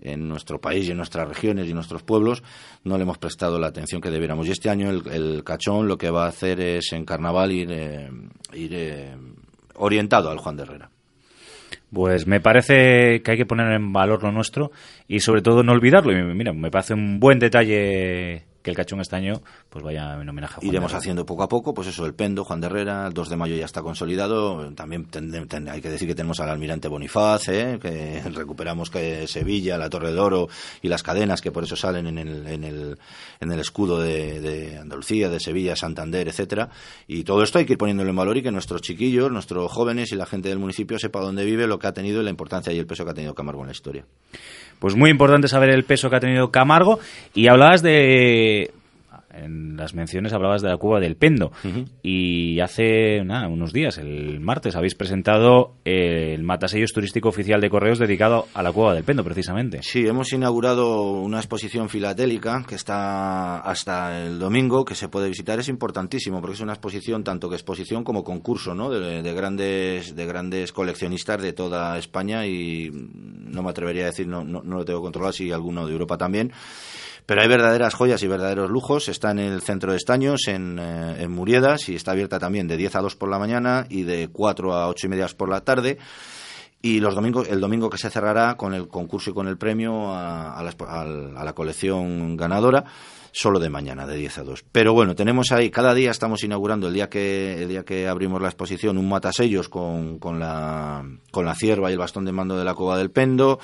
en 0.00 0.28
nuestro 0.28 0.60
país 0.60 0.86
y 0.86 0.90
en 0.90 0.98
nuestras 0.98 1.28
regiones 1.28 1.66
y 1.66 1.70
en 1.70 1.76
nuestros 1.76 2.02
pueblos, 2.02 2.42
no 2.84 2.96
le 2.98 3.04
hemos 3.04 3.16
prestado 3.16 3.58
la 3.58 3.68
atención 3.68 4.00
que 4.00 4.10
debiéramos. 4.10 4.46
Y 4.48 4.50
este 4.50 4.68
año 4.68 4.90
el, 4.90 5.44
cachón 5.44 5.88
lo 5.88 5.96
que 5.96 6.10
va 6.10 6.26
a 6.26 6.28
hacer 6.28 6.60
es 6.60 6.92
en 6.92 7.04
carnaval 7.04 7.52
ir, 7.52 7.68
eh, 7.70 8.10
ir 8.52 8.74
orientado 9.78 10.30
al 10.30 10.38
Juan 10.38 10.56
de 10.56 10.62
Herrera. 10.62 10.90
Pues 11.92 12.26
me 12.26 12.40
parece 12.40 13.22
que 13.22 13.30
hay 13.30 13.36
que 13.36 13.46
poner 13.46 13.72
en 13.72 13.92
valor 13.92 14.22
lo 14.22 14.30
nuestro 14.30 14.70
y 15.06 15.20
sobre 15.20 15.40
todo 15.40 15.62
no 15.62 15.72
olvidarlo. 15.72 16.12
Y 16.12 16.34
mira, 16.34 16.52
me 16.52 16.70
parece 16.70 16.94
un 16.94 17.18
buen 17.18 17.38
detalle 17.38 18.44
que 18.68 18.70
el 18.70 18.76
cachón 18.76 19.00
este 19.00 19.16
año 19.16 19.40
pues 19.70 19.82
vaya 19.82 20.20
en 20.20 20.28
homenaje 20.28 20.54
a 20.54 20.56
Juan 20.58 20.66
Iremos 20.66 20.92
haciendo 20.92 21.24
poco 21.24 21.42
a 21.42 21.48
poco, 21.48 21.72
pues 21.72 21.88
eso, 21.88 22.04
el 22.04 22.14
Pendo, 22.14 22.44
Juan 22.44 22.60
de 22.60 22.66
Herrera, 22.66 23.06
el 23.06 23.14
2 23.14 23.30
de 23.30 23.36
mayo 23.36 23.56
ya 23.56 23.64
está 23.64 23.80
consolidado. 23.82 24.72
También 24.74 25.08
hay 25.70 25.80
que 25.80 25.88
decir 25.88 26.06
que 26.06 26.14
tenemos 26.14 26.40
al 26.40 26.50
almirante 26.50 26.88
Bonifaz, 26.88 27.48
¿eh? 27.48 27.78
que 27.80 28.22
recuperamos 28.34 28.90
que 28.90 29.26
Sevilla, 29.26 29.78
la 29.78 29.88
Torre 29.88 30.08
del 30.08 30.18
Oro 30.18 30.48
y 30.82 30.88
las 30.88 31.02
cadenas 31.02 31.40
que 31.40 31.50
por 31.50 31.64
eso 31.64 31.76
salen 31.76 32.06
en 32.08 32.18
el, 32.18 32.46
en 32.46 32.64
el, 32.64 32.98
en 33.40 33.52
el 33.52 33.60
escudo 33.60 34.00
de, 34.00 34.78
Andalucía, 34.78 35.30
de 35.30 35.40
Sevilla, 35.40 35.74
Santander, 35.74 36.28
etcétera. 36.28 36.68
Y 37.06 37.24
todo 37.24 37.42
esto 37.42 37.58
hay 37.58 37.64
que 37.64 37.72
ir 37.72 37.78
poniéndolo 37.78 38.10
en 38.10 38.16
valor 38.16 38.36
y 38.36 38.42
que 38.42 38.50
nuestros 38.50 38.82
chiquillos, 38.82 39.30
nuestros 39.30 39.70
jóvenes 39.72 40.12
y 40.12 40.16
la 40.16 40.26
gente 40.26 40.50
del 40.50 40.58
municipio 40.58 40.98
sepa 40.98 41.20
dónde 41.20 41.44
vive, 41.44 41.66
lo 41.66 41.78
que 41.78 41.86
ha 41.86 41.92
tenido 41.92 42.20
y 42.20 42.24
la 42.24 42.30
importancia 42.30 42.72
y 42.72 42.78
el 42.78 42.86
peso 42.86 43.04
que 43.04 43.12
ha 43.12 43.14
tenido 43.14 43.34
Camargo 43.34 43.62
en 43.62 43.68
la 43.68 43.72
historia. 43.72 44.04
Pues 44.78 44.94
muy 44.94 45.10
importante 45.10 45.48
saber 45.48 45.70
el 45.70 45.84
peso 45.84 46.08
que 46.08 46.16
ha 46.16 46.20
tenido 46.20 46.50
Camargo. 46.50 46.98
Y 47.34 47.48
hablabas 47.48 47.82
de, 47.82 48.70
en 49.30 49.76
las 49.76 49.94
menciones 49.94 50.32
hablabas 50.32 50.62
de 50.62 50.68
la 50.68 50.76
cueva 50.76 51.00
del 51.00 51.16
Pendo 51.16 51.52
y 52.02 52.60
hace 52.60 53.20
unos 53.20 53.72
días, 53.72 53.98
el 53.98 54.40
martes, 54.40 54.76
habéis 54.76 54.94
presentado 54.94 55.74
el 55.84 56.42
matasellos 56.42 56.92
turístico 56.92 57.28
oficial 57.28 57.60
de 57.60 57.70
correos 57.70 57.98
dedicado 57.98 58.46
a 58.54 58.62
la 58.62 58.72
cueva 58.72 58.94
del 58.94 59.04
Pendo, 59.04 59.24
precisamente. 59.24 59.80
Sí, 59.82 60.06
hemos 60.06 60.32
inaugurado 60.32 61.12
una 61.12 61.38
exposición 61.38 61.88
filatélica 61.88 62.64
que 62.66 62.74
está 62.74 63.60
hasta 63.60 64.24
el 64.24 64.38
domingo, 64.38 64.84
que 64.84 64.94
se 64.94 65.08
puede 65.08 65.28
visitar. 65.28 65.58
Es 65.58 65.68
importantísimo 65.68 66.40
porque 66.40 66.54
es 66.54 66.60
una 66.60 66.72
exposición, 66.72 67.24
tanto 67.24 67.48
que 67.48 67.56
exposición 67.56 68.04
como 68.04 68.24
concurso, 68.24 68.74
¿no? 68.74 68.90
de, 68.90 69.34
grandes, 69.34 70.14
de 70.14 70.26
grandes 70.26 70.72
coleccionistas 70.72 71.42
de 71.42 71.52
toda 71.52 71.98
España 71.98 72.46
y 72.46 72.90
no 72.92 73.62
me 73.62 73.70
atrevería 73.70 74.04
a 74.04 74.06
decir, 74.06 74.26
no, 74.26 74.44
no, 74.44 74.62
no 74.62 74.78
lo 74.78 74.84
tengo 74.84 75.02
controlado, 75.02 75.32
si 75.32 75.52
alguno 75.52 75.86
de 75.86 75.92
Europa 75.92 76.16
también 76.16 76.52
pero 77.28 77.42
hay 77.42 77.48
verdaderas 77.48 77.92
joyas 77.92 78.22
y 78.22 78.26
verdaderos 78.26 78.70
lujos. 78.70 79.10
Está 79.10 79.32
en 79.32 79.38
el 79.38 79.60
centro 79.60 79.90
de 79.90 79.98
Estaños, 79.98 80.48
en, 80.48 80.78
eh, 80.78 81.28
Muriedas, 81.28 81.90
y 81.90 81.94
está 81.94 82.12
abierta 82.12 82.38
también 82.38 82.66
de 82.66 82.78
10 82.78 82.96
a 82.96 83.00
2 83.02 83.16
por 83.16 83.28
la 83.28 83.38
mañana 83.38 83.84
y 83.90 84.04
de 84.04 84.28
4 84.32 84.72
a 84.72 84.88
8 84.88 85.06
y 85.06 85.10
media 85.10 85.26
por 85.36 85.50
la 85.50 85.60
tarde. 85.60 85.98
Y 86.80 87.00
los 87.00 87.14
domingos, 87.14 87.46
el 87.50 87.60
domingo 87.60 87.90
que 87.90 87.98
se 87.98 88.08
cerrará 88.08 88.56
con 88.56 88.72
el 88.72 88.88
concurso 88.88 89.28
y 89.28 89.34
con 89.34 89.46
el 89.46 89.58
premio 89.58 90.10
a, 90.10 90.62
la, 90.64 91.52
colección 91.52 92.34
ganadora 92.34 92.86
solo 93.32 93.58
de 93.58 93.70
mañana, 93.70 94.06
de 94.06 94.16
10 94.16 94.38
a 94.38 94.42
2. 94.44 94.64
Pero 94.72 94.92
bueno, 94.92 95.14
tenemos 95.14 95.52
ahí, 95.52 95.70
cada 95.70 95.94
día 95.94 96.10
estamos 96.10 96.42
inaugurando, 96.42 96.88
el 96.88 96.94
día 96.94 97.08
que, 97.08 97.62
el 97.62 97.68
día 97.68 97.84
que 97.84 98.08
abrimos 98.08 98.40
la 98.40 98.48
exposición, 98.48 98.98
un 98.98 99.08
matasellos 99.08 99.68
con, 99.68 100.18
con, 100.18 100.38
la, 100.38 101.04
con 101.30 101.44
la 101.44 101.54
cierva 101.54 101.90
y 101.90 101.92
el 101.92 101.98
bastón 101.98 102.24
de 102.24 102.32
mando 102.32 102.56
de 102.56 102.64
la 102.64 102.74
Cova 102.74 102.98
del 102.98 103.10
Pendo. 103.10 103.58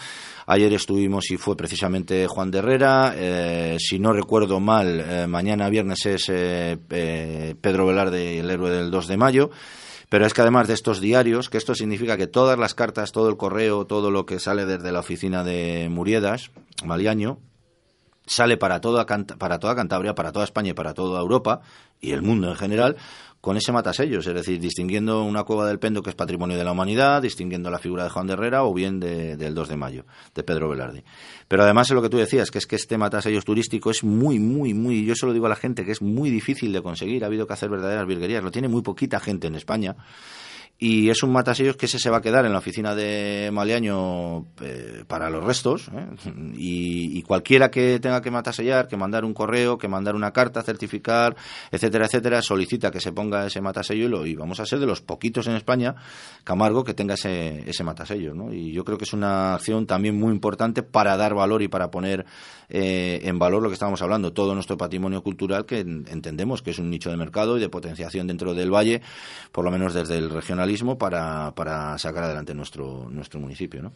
Ayer 0.46 0.72
estuvimos 0.75 1.31
y 1.31 1.37
fue 1.37 1.56
precisamente 1.56 2.26
Juan 2.26 2.50
de 2.50 2.58
Herrera. 2.58 3.14
Eh, 3.16 3.76
si 3.78 3.99
no 3.99 4.12
recuerdo 4.12 4.61
mal, 4.61 5.00
eh, 5.00 5.26
mañana 5.26 5.69
viernes 5.70 6.05
es 6.06 6.26
eh, 6.28 6.76
Pedro 7.60 7.87
Velarde, 7.87 8.40
el 8.40 8.50
héroe 8.50 8.70
del 8.70 8.90
2 8.90 9.08
de 9.08 9.17
mayo. 9.17 9.50
Pero 10.10 10.26
es 10.26 10.34
que 10.34 10.43
además 10.43 10.69
de 10.69 10.75
estos 10.75 11.00
diarios, 11.00 11.49
que 11.49 11.58
esto 11.58 11.75
significa 11.75 12.17
que 12.17 12.26
todas 12.26 12.58
las 12.58 12.75
cartas, 12.75 13.10
todo 13.10 13.28
el 13.28 13.37
correo, 13.37 13.87
todo 13.87 14.10
lo 14.10 14.26
que 14.26 14.38
sale 14.38 14.67
desde 14.67 14.93
la 14.93 15.00
oficina 15.00 15.43
de 15.43 15.88
Muriedas, 15.90 16.50
Maliaño, 16.84 17.38
sale 18.26 18.56
para 18.56 18.81
toda, 18.81 19.06
para 19.06 19.59
toda 19.59 19.75
Cantabria, 19.75 20.15
para 20.15 20.32
toda 20.32 20.44
España 20.44 20.71
y 20.71 20.75
para 20.75 20.94
toda 20.94 21.21
Europa 21.21 21.61
y 22.00 22.12
el 22.12 22.23
mundo 22.23 22.49
en 22.49 22.56
general 22.56 22.97
con 23.44 23.59
ese 23.59 23.73
matasellos, 23.73 24.26
es 24.26 24.32
decir, 24.32 24.58
distinguiendo 24.58 25.22
una 25.22 25.44
cueva 25.44 25.67
del 25.67 25.79
Pendo 25.79 26.03
que 26.03 26.08
es 26.08 26.17
patrimonio 26.17 26.56
de 26.56 26.65
la 26.65 26.72
humanidad, 26.72 27.20
distinguiendo 27.20 27.70
la 27.70 27.79
figura 27.79 28.05
de 28.05 28.08
Juan 28.08 28.27
de 28.27 28.32
Herrera 28.32 28.65
o 28.65 28.72
bien 28.72 28.98
del 28.98 29.55
2 29.55 29.69
de 29.69 29.77
mayo, 29.77 30.06
de 30.34 30.43
Pedro 30.43 30.70
Velarde. 30.70 31.05
Pero 31.46 31.63
además 31.63 31.91
es 31.91 31.94
lo 31.94 32.01
que 32.01 32.08
tú 32.08 32.17
decías, 32.17 32.51
que 32.51 32.56
es 32.56 32.67
que 32.67 32.77
este 32.77 32.96
matasellos 32.96 33.44
turístico 33.44 33.91
es 33.91 34.03
muy, 34.03 34.39
muy, 34.39 34.72
muy, 34.72 35.05
yo 35.05 35.15
se 35.15 35.27
lo 35.27 35.34
digo 35.34 35.44
a 35.44 35.51
la 35.51 35.56
gente, 35.56 35.84
que 35.84 35.93
es 35.93 36.01
muy 36.01 36.31
difícil 36.31 36.72
de 36.72 36.81
conseguir, 36.81 37.22
ha 37.22 37.27
habido 37.27 37.46
que 37.46 37.53
hacer 37.53 37.69
verdaderas 37.69 38.06
virguerías, 38.06 38.43
lo 38.43 38.51
tiene 38.51 38.69
muy 38.69 38.81
poquita 38.81 39.20
gente 39.20 39.46
en 39.46 39.56
España 39.56 39.94
y 40.86 41.08
es 41.08 41.22
un 41.22 41.32
matasellos 41.32 41.76
que 41.76 41.86
ese 41.86 41.98
se 41.98 42.10
va 42.10 42.19
a 42.19 42.20
quedar 42.20 42.44
en 42.44 42.53
la 42.53 42.58
oficina 42.58 42.94
de 42.94 43.48
Maleaño 43.50 44.44
eh, 44.60 45.03
para 45.06 45.31
los 45.31 45.43
restos 45.43 45.88
¿eh? 45.88 46.06
y, 46.58 47.22
cualquiera 47.22 47.70
que 47.70 47.98
tenga 48.00 48.20
que 48.20 48.31
matasellar, 48.31 48.86
que 48.86 48.98
mandar 48.98 49.24
un 49.24 49.32
correo, 49.32 49.79
que 49.79 49.88
mandar 49.88 50.14
una 50.14 50.32
carta, 50.32 50.62
certificar, 50.62 51.36
etcétera, 51.70 52.05
etcétera, 52.05 52.43
solicita 52.43 52.91
que 52.91 53.00
se 53.00 53.12
ponga 53.12 53.46
ese 53.46 53.62
matasello 53.62 54.26
y, 54.26 54.34
vamos 54.34 54.60
a 54.60 54.67
ser 54.67 54.79
de 54.79 54.84
los 54.84 55.00
poquitos 55.00 55.46
en 55.46 55.55
España, 55.55 55.94
Camargo, 56.44 56.84
que 56.84 56.93
tenga 56.93 57.14
ese, 57.14 57.67
ese 57.67 57.82
matasello. 57.82 58.34
¿no? 58.34 58.53
Y 58.53 58.70
yo 58.74 58.84
creo 58.84 58.98
que 58.98 59.05
es 59.05 59.14
una 59.14 59.55
acción 59.55 59.86
también 59.86 60.19
muy 60.19 60.32
importante 60.34 60.82
para 60.82 61.17
dar 61.17 61.32
valor 61.32 61.62
y 61.62 61.69
para 61.69 61.91
poner 61.91 62.26
eh, 62.69 63.20
en 63.24 63.38
valor 63.38 63.62
lo 63.62 63.69
que 63.69 63.74
estábamos 63.74 64.03
hablando, 64.03 64.32
todo 64.32 64.55
nuestro 64.55 64.76
patrimonio 64.76 65.22
cultural 65.22 65.67
que 65.67 65.81
entendemos 65.81 66.62
que 66.62 66.70
es 66.70 66.79
un 66.79 66.91
nicho 66.91 67.10
de 67.10 67.17
mercado 67.17 67.56
y 67.56 67.60
de 67.60 67.69
potenciación 67.69 68.26
dentro 68.26 68.55
del 68.55 68.70
valle, 68.70 69.03
por 69.53 69.64
lo 69.64 69.70
menos 69.70 69.94
desde 69.94 70.19
el 70.19 70.31
para, 70.98 71.52
para 71.54 71.96
sacar 71.98 72.24
adelante 72.24 72.54
nuestro, 72.54 73.08
nuestro 73.10 73.40
municipio, 73.40 73.82
¿no? 73.82 73.93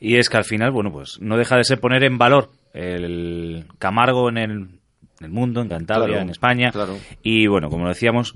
Y 0.00 0.16
es 0.16 0.28
que 0.28 0.36
al 0.36 0.44
final, 0.44 0.70
bueno, 0.70 0.92
pues 0.92 1.18
no 1.20 1.36
deja 1.36 1.56
de 1.56 1.64
ser 1.64 1.80
poner 1.80 2.04
en 2.04 2.18
valor 2.18 2.50
el 2.72 3.64
Camargo 3.78 4.28
en 4.28 4.38
el, 4.38 5.30
mundo, 5.30 5.62
en 5.62 5.68
Cantabria, 5.68 6.20
en 6.20 6.30
España. 6.30 6.72
Y 7.22 7.46
bueno, 7.46 7.70
como 7.70 7.88
decíamos, 7.88 8.34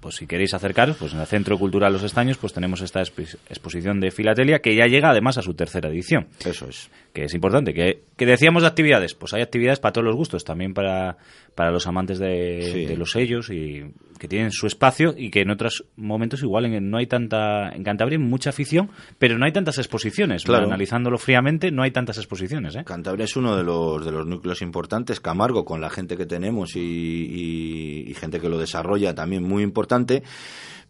pues 0.00 0.16
si 0.16 0.26
queréis 0.26 0.54
acercaros, 0.54 0.96
pues 0.96 1.12
en 1.12 1.20
el 1.20 1.26
Centro 1.26 1.58
Cultural 1.58 1.92
Los 1.92 2.02
Estaños, 2.02 2.38
pues 2.38 2.52
tenemos 2.52 2.80
esta 2.80 3.00
exposición 3.02 4.00
de 4.00 4.10
filatelia 4.10 4.60
que 4.60 4.74
ya 4.74 4.86
llega 4.86 5.10
además 5.10 5.38
a 5.38 5.42
su 5.42 5.54
tercera 5.54 5.88
edición. 5.90 6.28
Eso 6.44 6.68
es. 6.68 6.90
Que 7.12 7.24
es 7.24 7.34
importante. 7.34 7.74
Que, 7.74 8.02
decíamos 8.24 8.62
de 8.62 8.68
actividades, 8.68 9.14
pues 9.14 9.34
hay 9.34 9.42
actividades 9.42 9.80
para 9.80 9.92
todos 9.92 10.06
los 10.06 10.16
gustos, 10.16 10.44
también 10.44 10.74
para, 10.74 11.16
para 11.54 11.70
los 11.70 11.86
amantes 11.86 12.18
de, 12.18 12.94
los 12.96 13.10
sellos 13.12 13.50
y 13.50 13.82
que 14.18 14.28
tienen 14.28 14.50
su 14.52 14.66
espacio 14.66 15.14
y 15.16 15.30
que 15.30 15.40
en 15.40 15.50
otros 15.50 15.84
momentos 15.96 16.42
igual 16.42 16.66
en, 16.66 16.90
no 16.90 16.98
hay 16.98 17.06
tanta 17.06 17.70
en 17.70 17.82
Cantabria 17.82 18.18
hay 18.18 18.22
mucha 18.22 18.50
afición 18.50 18.90
pero 19.18 19.38
no 19.38 19.46
hay 19.46 19.52
tantas 19.52 19.78
exposiciones 19.78 20.44
Claro. 20.44 20.66
analizándolo 20.66 21.16
fríamente 21.16 21.70
no 21.70 21.82
hay 21.82 21.90
tantas 21.90 22.18
exposiciones 22.18 22.76
¿eh? 22.76 22.82
Cantabria 22.84 23.24
es 23.24 23.34
uno 23.36 23.56
de 23.56 23.64
los, 23.64 24.04
de 24.04 24.12
los 24.12 24.26
núcleos 24.26 24.60
importantes, 24.60 25.20
Camargo, 25.20 25.64
con 25.64 25.80
la 25.80 25.88
gente 25.88 26.18
que 26.18 26.26
tenemos 26.26 26.76
y, 26.76 26.80
y- 26.80 28.10
y 28.10 28.14
gente 28.14 28.40
que 28.40 28.50
lo 28.50 28.58
desarrolla 28.58 29.14
también 29.14 29.42
muy 29.42 29.62
importante, 29.62 29.89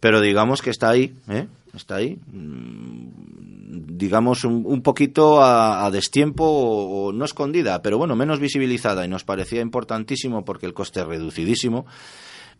pero 0.00 0.20
digamos 0.20 0.62
que 0.62 0.70
está 0.70 0.90
ahí, 0.90 1.14
¿eh? 1.28 1.46
está 1.74 1.96
ahí, 1.96 2.18
mm, 2.32 3.96
digamos 3.96 4.44
un, 4.44 4.64
un 4.66 4.82
poquito 4.82 5.42
a, 5.42 5.90
destiempo 5.90 6.44
o, 6.44 7.06
o 7.06 7.12
no 7.12 7.24
escondida, 7.24 7.82
pero 7.82 7.98
bueno, 7.98 8.16
menos 8.16 8.40
visibilizada 8.40 9.04
y 9.04 9.08
nos 9.08 9.24
parecía 9.24 9.60
importantísimo 9.60 10.44
porque 10.44 10.66
el 10.66 10.74
coste 10.74 11.00
es 11.00 11.06
reducidísimo. 11.06 11.86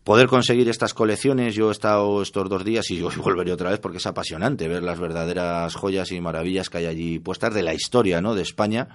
Poder 0.03 0.27
conseguir 0.27 0.67
estas 0.67 0.95
colecciones, 0.95 1.53
yo 1.53 1.69
he 1.69 1.71
estado 1.71 2.23
estos 2.23 2.49
dos 2.49 2.65
días 2.65 2.89
y 2.89 2.97
yo 2.97 3.09
volveré 3.23 3.51
otra 3.51 3.69
vez 3.69 3.79
porque 3.79 3.97
es 3.97 4.05
apasionante 4.07 4.67
ver 4.67 4.81
las 4.81 4.99
verdaderas 4.99 5.75
joyas 5.75 6.11
y 6.11 6.19
maravillas 6.21 6.69
que 6.69 6.79
hay 6.79 6.85
allí 6.87 7.19
puestas 7.19 7.53
de 7.53 7.61
la 7.61 7.73
historia 7.73 8.19
¿no? 8.19 8.33
de 8.33 8.41
España 8.41 8.87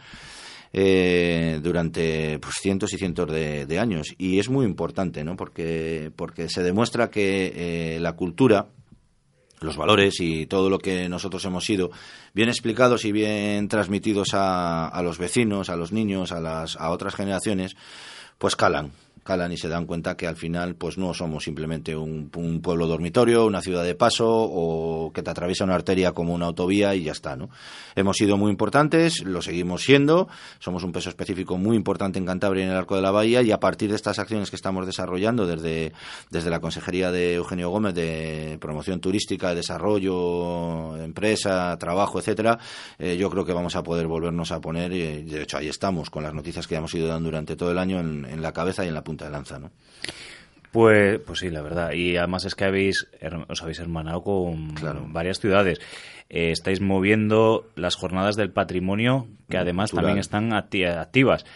eh, 0.79 1.59
durante 1.63 2.39
pues, 2.39 2.57
cientos 2.61 2.93
y 2.93 2.99
cientos 2.99 3.31
de, 3.31 3.79
años. 3.79 4.15
Y 4.19 4.39
es 4.39 4.51
muy 4.51 4.67
importante, 4.67 5.25
¿no? 5.25 5.35
Porque, 5.35 6.13
porque 6.15 6.51
se 6.51 6.63
demuestra 6.63 7.09
que 7.09 7.95
eh, 7.97 7.99
la 7.99 8.13
cultura, 8.13 8.67
los 9.61 9.79
valores 9.79 10.21
y 10.21 10.45
todo 10.45 10.69
lo 10.69 10.79
que 10.79 11.09
nosotros 11.09 11.43
hemos 11.47 11.65
sido 11.65 11.93
bien 12.35 12.51
explicados 12.51 13.07
y 13.07 13.13
bien 13.13 13.69
transmitidos 13.69 14.35
a, 14.35 14.87
a 14.87 15.03
los 15.03 15.17
vecinos, 15.17 15.71
a 15.71 15.77
los 15.77 15.93
niños, 15.93 16.31
a, 16.31 16.41
las, 16.41 16.77
a 16.77 16.91
otras 16.91 17.15
generaciones, 17.15 17.75
pues 18.37 18.55
calan 18.55 18.93
calan 19.27 19.53
y 19.53 19.59
se 19.59 19.69
dan 19.69 19.85
cuenta 19.85 20.17
que 20.17 20.27
al 20.27 20.37
final 20.37 20.77
pues 20.77 20.97
no 20.97 21.13
somos 21.13 21.45
simplemente 21.45 21.95
un, 21.95 22.31
pueblo 22.63 22.87
dormitorio, 22.87 23.45
una 23.45 23.61
ciudad 23.61 23.85
de 23.85 23.95
paso 23.95 24.27
o 24.27 25.13
que 25.13 25.23
te 25.23 25.31
atraviesa 25.31 25.65
una 25.65 25.75
arteria 25.75 26.13
como 26.13 26.33
una 26.33 26.47
autovía 26.47 26.95
y 26.95 27.03
ya 27.03 27.13
está, 27.13 27.37
¿no? 27.37 27.51
Hemos 27.95 28.17
sido 28.17 28.39
muy 28.39 28.51
importantes, 28.51 29.23
lo 29.23 29.43
seguimos 29.43 29.83
siendo, 29.83 30.29
somos 30.59 30.85
un 30.85 30.93
peso 30.93 31.11
específico 31.11 31.59
muy 31.59 31.77
importante 31.77 32.19
en 32.19 32.25
Cantabria 32.25 32.63
y 32.63 32.67
en 32.67 32.73
el 32.73 32.79
Arco 32.79 32.97
de 32.97 33.03
la 33.03 33.11
Bahía 33.11 33.43
y 33.43 33.51
a 33.51 33.61
partir 33.61 33.91
de 33.91 33.97
estas 33.97 34.19
acciones 34.19 34.49
que 34.49 34.57
estamos 34.57 34.87
desarrollando 34.87 35.47
desde, 35.47 35.93
desde 36.31 36.51
la 36.51 36.61
Consejería 36.61 37.11
de 37.11 37.35
Eugenio 37.35 37.71
Gómez 37.71 37.95
de 37.95 38.57
Promoción 38.61 39.01
Turística, 39.01 39.55
Desarrollo, 39.55 40.97
Empresa, 41.03 41.77
Trabajo, 41.79 42.21
etcétera, 42.21 42.59
eh, 42.99 43.17
yo 43.17 43.29
creo 43.29 43.45
que 43.45 43.53
vamos 43.53 43.75
a 43.77 43.83
poder 43.83 44.07
volvernos 44.07 44.53
a 44.53 44.61
poner, 44.61 44.93
y 44.93 45.23
de 45.25 45.43
hecho 45.43 45.59
ahí 45.59 45.69
estamos 45.69 46.11
con 46.11 46.23
las 46.23 46.33
noticias 46.33 46.67
que 46.67 46.77
hemos 46.77 46.95
ido 46.95 47.09
dando 47.09 47.27
durante 47.27 47.57
todo 47.57 47.73
el 47.73 47.79
año 47.79 47.99
en, 47.99 48.25
en 48.25 48.41
la 48.41 48.53
cabeza 48.53 48.85
y 48.85 48.89
en 48.89 48.95
la 48.95 49.03
punta 49.03 49.16
de 49.25 49.31
lanza, 49.31 49.59
¿no? 49.59 49.71
Pues, 50.73 51.19
pues 51.21 51.39
sí, 51.39 51.49
la 51.51 51.63
verdad. 51.63 51.93
Y 51.93 52.17
además 52.17 52.45
es 52.45 52.55
que 52.55 52.65
habéis, 52.65 53.07
os 53.49 53.63
habéis 53.63 53.79
hermanado 53.79 54.23
con 54.23 54.75
Claro. 54.75 55.07
varias 55.09 55.41
ciudades. 55.41 55.79
Eh, 56.29 56.51
estáis 56.51 56.81
moviendo 56.81 57.67
las 57.77 57.95
jornadas 57.95 58.37
del 58.37 58.51
patrimonio, 58.51 59.27
que 59.49 59.57
además 59.59 59.91
Cultural. 59.91 60.05
también 60.09 60.21
están 60.21 60.51
acti- 60.51 60.87
activas. 60.87 61.47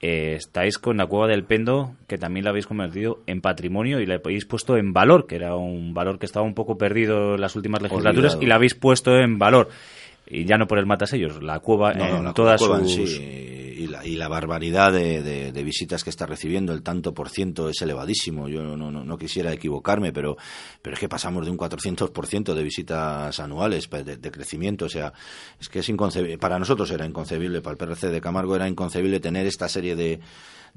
Eh, 0.00 0.34
estáis 0.36 0.78
con 0.78 0.98
la 0.98 1.06
Cueva 1.06 1.26
del 1.26 1.42
Pendo, 1.42 1.96
que 2.06 2.18
también 2.18 2.44
la 2.44 2.50
habéis 2.50 2.66
convertido 2.68 3.20
en 3.26 3.40
patrimonio 3.40 3.98
y 4.00 4.06
la 4.06 4.16
habéis 4.16 4.44
puesto 4.44 4.76
en 4.76 4.92
valor, 4.92 5.26
que 5.26 5.34
era 5.34 5.56
un 5.56 5.92
valor 5.92 6.20
que 6.20 6.26
estaba 6.26 6.46
un 6.46 6.54
poco 6.54 6.78
perdido 6.78 7.34
en 7.34 7.40
las 7.40 7.56
últimas 7.56 7.82
legislaturas, 7.82 8.34
Olvidado. 8.34 8.42
y 8.42 8.46
la 8.46 8.54
habéis 8.54 8.74
puesto 8.76 9.18
en 9.18 9.38
valor. 9.40 9.70
Y 10.30 10.44
ya 10.44 10.56
no 10.56 10.68
por 10.68 10.78
el 10.78 10.86
matasellos, 10.86 11.42
la 11.42 11.58
cueva 11.58 11.94
No, 11.94 12.06
no, 12.08 12.16
en 12.18 12.24
la 12.26 12.34
todas 12.34 12.60
cueva 12.60 12.78
en 12.78 12.88
sus... 12.88 13.16
sí, 13.16 13.57
y, 13.78 13.86
la, 13.86 14.04
y 14.06 14.16
la 14.16 14.28
barbaridad 14.28 14.92
de, 14.92 15.22
de- 15.22 15.62
visitas 15.62 16.02
que 16.04 16.10
está 16.10 16.24
recibiendo, 16.26 16.72
el 16.72 16.82
tanto 16.82 17.12
por 17.14 17.28
ciento 17.28 17.68
es 17.68 17.80
elevadísimo. 17.82 18.48
Yo 18.48 18.76
no, 18.76 19.18
quisiera 19.18 19.52
equivocarme, 19.52 20.12
pero, 20.12 20.36
pero 20.82 20.94
es 20.94 21.00
que 21.00 21.08
pasamos 21.08 21.44
de 21.44 21.50
un 21.50 21.58
400% 21.58 22.54
de 22.54 22.62
visitas 22.62 23.38
anuales 23.40 23.88
de, 23.90 24.16
de 24.16 24.30
crecimiento. 24.30 24.86
O 24.86 24.88
sea, 24.88 25.12
es 25.60 25.68
que 25.68 25.80
es 25.80 25.88
inconcebible. 25.88 26.38
Para 26.38 26.58
nosotros 26.58 26.90
era 26.90 27.04
inconcebible, 27.06 27.60
para 27.60 27.72
el 27.72 27.78
PRC 27.78 28.08
de 28.08 28.20
Camargo 28.20 28.56
era 28.56 28.68
inconcebible 28.68 29.20
tener 29.20 29.46
esta 29.46 29.68
serie 29.68 29.94
de 29.96 30.20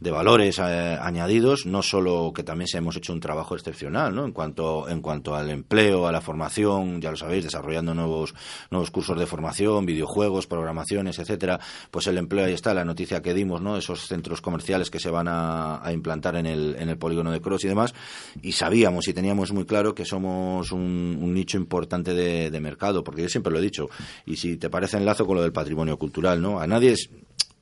de 0.01 0.09
valores 0.09 0.57
eh, 0.57 0.97
añadidos, 0.99 1.67
no 1.67 1.83
solo 1.83 2.33
que 2.33 2.41
también 2.41 2.67
se 2.67 2.79
hemos 2.79 2.97
hecho 2.97 3.13
un 3.13 3.19
trabajo 3.19 3.55
excepcional, 3.55 4.15
¿no? 4.15 4.25
En 4.25 4.31
cuanto 4.31 4.89
en 4.89 4.99
cuanto 4.99 5.35
al 5.35 5.51
empleo, 5.51 6.07
a 6.07 6.11
la 6.11 6.21
formación, 6.21 6.99
ya 6.99 7.11
lo 7.11 7.17
sabéis, 7.17 7.43
desarrollando 7.43 7.93
nuevos 7.93 8.33
nuevos 8.71 8.89
cursos 8.89 9.17
de 9.19 9.27
formación, 9.27 9.85
videojuegos, 9.85 10.47
programaciones, 10.47 11.19
etcétera. 11.19 11.59
Pues 11.91 12.07
el 12.07 12.17
empleo 12.17 12.45
ahí 12.45 12.53
está, 12.53 12.73
la 12.73 12.83
noticia 12.83 13.21
que 13.21 13.35
dimos, 13.35 13.61
¿no? 13.61 13.77
Esos 13.77 14.07
centros 14.07 14.41
comerciales 14.41 14.89
que 14.89 14.99
se 14.99 15.11
van 15.11 15.27
a, 15.27 15.85
a 15.85 15.93
implantar 15.93 16.35
en 16.35 16.47
el 16.47 16.75
en 16.79 16.89
el 16.89 16.97
polígono 16.97 17.31
de 17.31 17.39
Cross 17.39 17.65
y 17.65 17.67
demás. 17.67 17.93
Y 18.41 18.53
sabíamos 18.53 19.07
y 19.07 19.13
teníamos 19.13 19.51
muy 19.51 19.65
claro 19.65 19.93
que 19.93 20.03
somos 20.03 20.71
un, 20.71 21.31
nicho 21.31 21.57
importante 21.57 22.15
de, 22.15 22.49
de 22.49 22.59
mercado, 22.59 23.03
porque 23.03 23.21
yo 23.21 23.29
siempre 23.29 23.53
lo 23.53 23.59
he 23.59 23.61
dicho. 23.61 23.87
Y 24.25 24.37
si 24.37 24.57
te 24.57 24.71
parece 24.71 24.97
enlazo 24.97 25.27
con 25.27 25.35
lo 25.35 25.43
del 25.43 25.53
patrimonio 25.53 25.97
cultural, 25.99 26.41
¿no? 26.41 26.59
A 26.59 26.65
nadie 26.65 26.93
es 26.93 27.11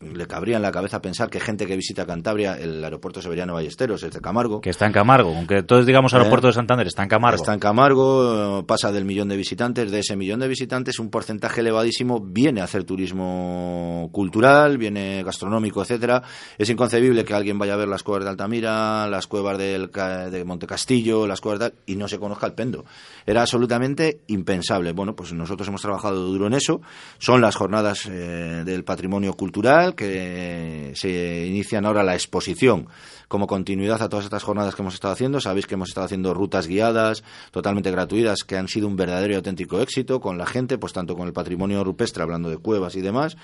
le 0.01 0.27
cabría 0.27 0.55
en 0.55 0.61
la 0.61 0.71
cabeza 0.71 1.01
pensar 1.01 1.29
que 1.29 1.39
gente 1.39 1.65
que 1.65 1.75
visita 1.75 2.05
Cantabria, 2.05 2.53
el 2.55 2.83
aeropuerto 2.83 3.21
Severiano 3.21 3.53
Ballesteros, 3.53 4.01
es 4.03 4.11
de 4.11 4.21
Camargo, 4.21 4.61
Que 4.61 4.69
está 4.69 4.85
en 4.85 4.93
Camargo, 4.93 5.35
aunque 5.35 5.61
todos 5.63 5.85
digamos 5.85 6.13
aeropuerto 6.13 6.47
Eh, 6.47 6.49
de 6.49 6.53
Santander, 6.53 6.87
está 6.87 7.03
en 7.03 7.09
Camargo. 7.09 7.35
Está 7.35 7.53
en 7.53 7.59
Camargo, 7.59 8.59
eh, 8.59 8.63
pasa 8.63 8.91
del 8.91 9.05
millón 9.05 9.27
de 9.27 9.35
visitantes. 9.35 9.91
De 9.91 9.99
ese 9.99 10.15
millón 10.15 10.39
de 10.39 10.47
visitantes, 10.47 10.99
un 10.99 11.09
porcentaje 11.09 11.61
elevadísimo 11.61 12.21
viene 12.21 12.61
a 12.61 12.63
hacer 12.63 12.85
turismo 12.85 14.09
cultural, 14.11 14.77
viene 14.77 15.21
gastronómico, 15.23 15.81
etcétera. 15.81 16.23
Es 16.57 16.69
inconcebible 16.69 17.25
que 17.25 17.33
alguien 17.33 17.59
vaya 17.59 17.73
a 17.73 17.77
ver 17.77 17.87
las 17.87 18.03
cuevas 18.03 18.23
de 18.23 18.29
Altamira, 18.29 19.07
las 19.07 19.27
cuevas 19.27 19.57
del, 19.57 19.91
de 19.91 20.43
Montecastillo, 20.45 21.27
las 21.27 21.41
cuevas 21.41 21.59
de, 21.59 21.73
y 21.87 21.95
no 21.95 22.07
se 22.07 22.19
conozca 22.19 22.47
el 22.47 22.53
pendo. 22.53 22.85
Era 23.25 23.41
absolutamente 23.41 24.21
impensable. 24.27 24.93
Bueno, 24.93 25.15
pues 25.15 25.33
nosotros 25.33 25.67
hemos 25.67 25.81
trabajado 25.81 26.23
duro 26.25 26.47
en 26.47 26.53
eso. 26.53 26.81
Son 27.17 27.41
las 27.41 27.55
jornadas 27.55 28.05
eh, 28.05 28.63
del 28.65 28.83
patrimonio 28.83 29.33
cultural 29.33 29.88
que 29.95 30.91
se 30.95 31.45
inician 31.47 31.85
ahora 31.85 32.03
la 32.03 32.13
exposición 32.13 32.87
como 33.27 33.47
continuidad 33.47 34.01
a 34.01 34.09
todas 34.09 34.25
estas 34.25 34.43
jornadas 34.43 34.75
que 34.75 34.81
hemos 34.81 34.95
estado 34.95 35.13
haciendo. 35.13 35.39
Sabéis 35.39 35.67
que 35.67 35.75
hemos 35.75 35.89
estado 35.89 36.05
haciendo 36.05 36.33
rutas 36.33 36.67
guiadas, 36.67 37.23
totalmente 37.51 37.91
gratuitas, 37.91 38.43
que 38.43 38.57
han 38.57 38.67
sido 38.67 38.87
un 38.87 38.95
verdadero 38.95 39.33
y 39.33 39.35
auténtico 39.35 39.79
éxito 39.79 40.19
con 40.19 40.37
la 40.37 40.45
gente, 40.45 40.77
pues 40.77 40.93
tanto 40.93 41.15
con 41.15 41.27
el 41.27 41.33
patrimonio 41.33 41.83
rupestre, 41.83 42.23
hablando 42.23 42.49
de 42.49 42.57
cuevas 42.57 42.95
y 42.95 43.01
demás, 43.01 43.37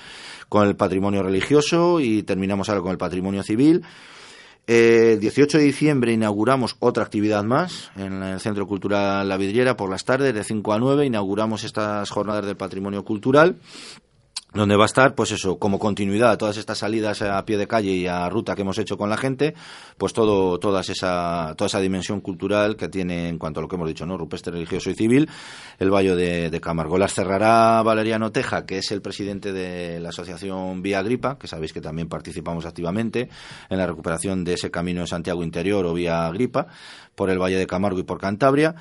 con 0.50 0.68
el 0.68 0.76
patrimonio 0.76 1.22
religioso 1.22 2.00
y 2.00 2.24
terminamos 2.24 2.68
ahora 2.70 2.82
con 2.82 2.92
el 2.92 2.98
patrimonio 2.98 3.44
civil. 3.44 3.84
Eh, 4.68 5.12
El 5.14 5.20
18 5.20 5.60
de 5.60 5.64
diciembre 5.64 6.12
inauguramos 6.12 6.76
otra 6.80 7.04
actividad 7.04 7.44
más 7.44 7.92
en 7.96 8.24
el 8.24 8.40
Centro 8.40 8.66
Cultural 8.66 9.30
La 9.30 9.38
Vidriera 9.38 9.78
por 9.78 9.92
las 9.92 10.06
tardes, 10.06 10.34
de 10.34 10.44
5 10.44 10.74
a 10.74 10.80
9. 10.80 11.06
Inauguramos 11.06 11.64
estas 11.64 12.10
jornadas 12.10 12.48
del 12.48 12.58
patrimonio 12.58 13.06
cultural 13.06 13.58
donde 14.56 14.78
va 14.78 14.84
a 14.84 14.86
estar, 14.86 15.16
pues 15.16 15.32
eso, 15.32 15.60
como 15.60 15.78
continuidad 15.78 16.32
a 16.32 16.38
todas 16.38 16.56
estas 16.58 16.78
salidas 16.78 17.22
a 17.22 17.44
pie 17.46 17.58
de 17.58 17.68
calle 17.68 17.92
y 17.92 18.08
a 18.08 18.30
ruta 18.30 18.56
que 18.56 18.62
hemos 18.62 18.78
hecho 18.78 18.98
con 18.98 19.10
la 19.10 19.18
gente, 19.18 19.54
pues 19.98 20.14
todo, 20.14 20.58
todas 20.60 20.90
esa, 20.90 21.54
toda 21.58 21.68
esa 21.68 21.82
dimensión 21.82 22.22
cultural 22.22 22.78
que 22.78 22.88
tiene 22.88 23.28
en 23.28 23.38
cuanto 23.38 23.60
a 23.60 23.64
lo 23.64 23.68
que 23.68 23.76
hemos 23.76 23.88
dicho, 23.88 24.06
¿no? 24.06 24.18
Rupestre, 24.18 24.54
religioso 24.54 24.90
y 24.90 24.96
civil, 24.96 25.30
el 25.78 25.92
Valle 25.94 26.16
de, 26.16 26.50
de 26.50 26.62
Camargo. 26.62 26.98
Las 26.98 27.14
cerrará 27.14 27.84
Valeriano 27.84 28.32
Teja, 28.32 28.66
que 28.66 28.78
es 28.78 28.92
el 28.92 29.02
presidente 29.02 29.52
de 29.52 30.00
la 30.00 30.10
asociación 30.10 30.82
Vía 30.82 31.02
Gripa, 31.02 31.38
que 31.38 31.48
sabéis 31.48 31.74
que 31.74 31.82
también 31.82 32.08
participamos 32.08 32.66
activamente 32.66 33.30
en 33.70 33.78
la 33.78 33.86
recuperación 33.86 34.46
de 34.46 34.54
ese 34.54 34.72
camino 34.72 35.02
de 35.02 35.08
Santiago 35.08 35.44
Interior 35.44 35.86
o 35.86 35.94
Vía 35.94 36.30
Gripa, 36.30 36.68
por 37.16 37.30
el 37.30 37.40
Valle 37.40 37.58
de 37.58 37.68
Camargo 37.68 38.00
y 38.00 38.04
por 38.04 38.20
Cantabria 38.20 38.76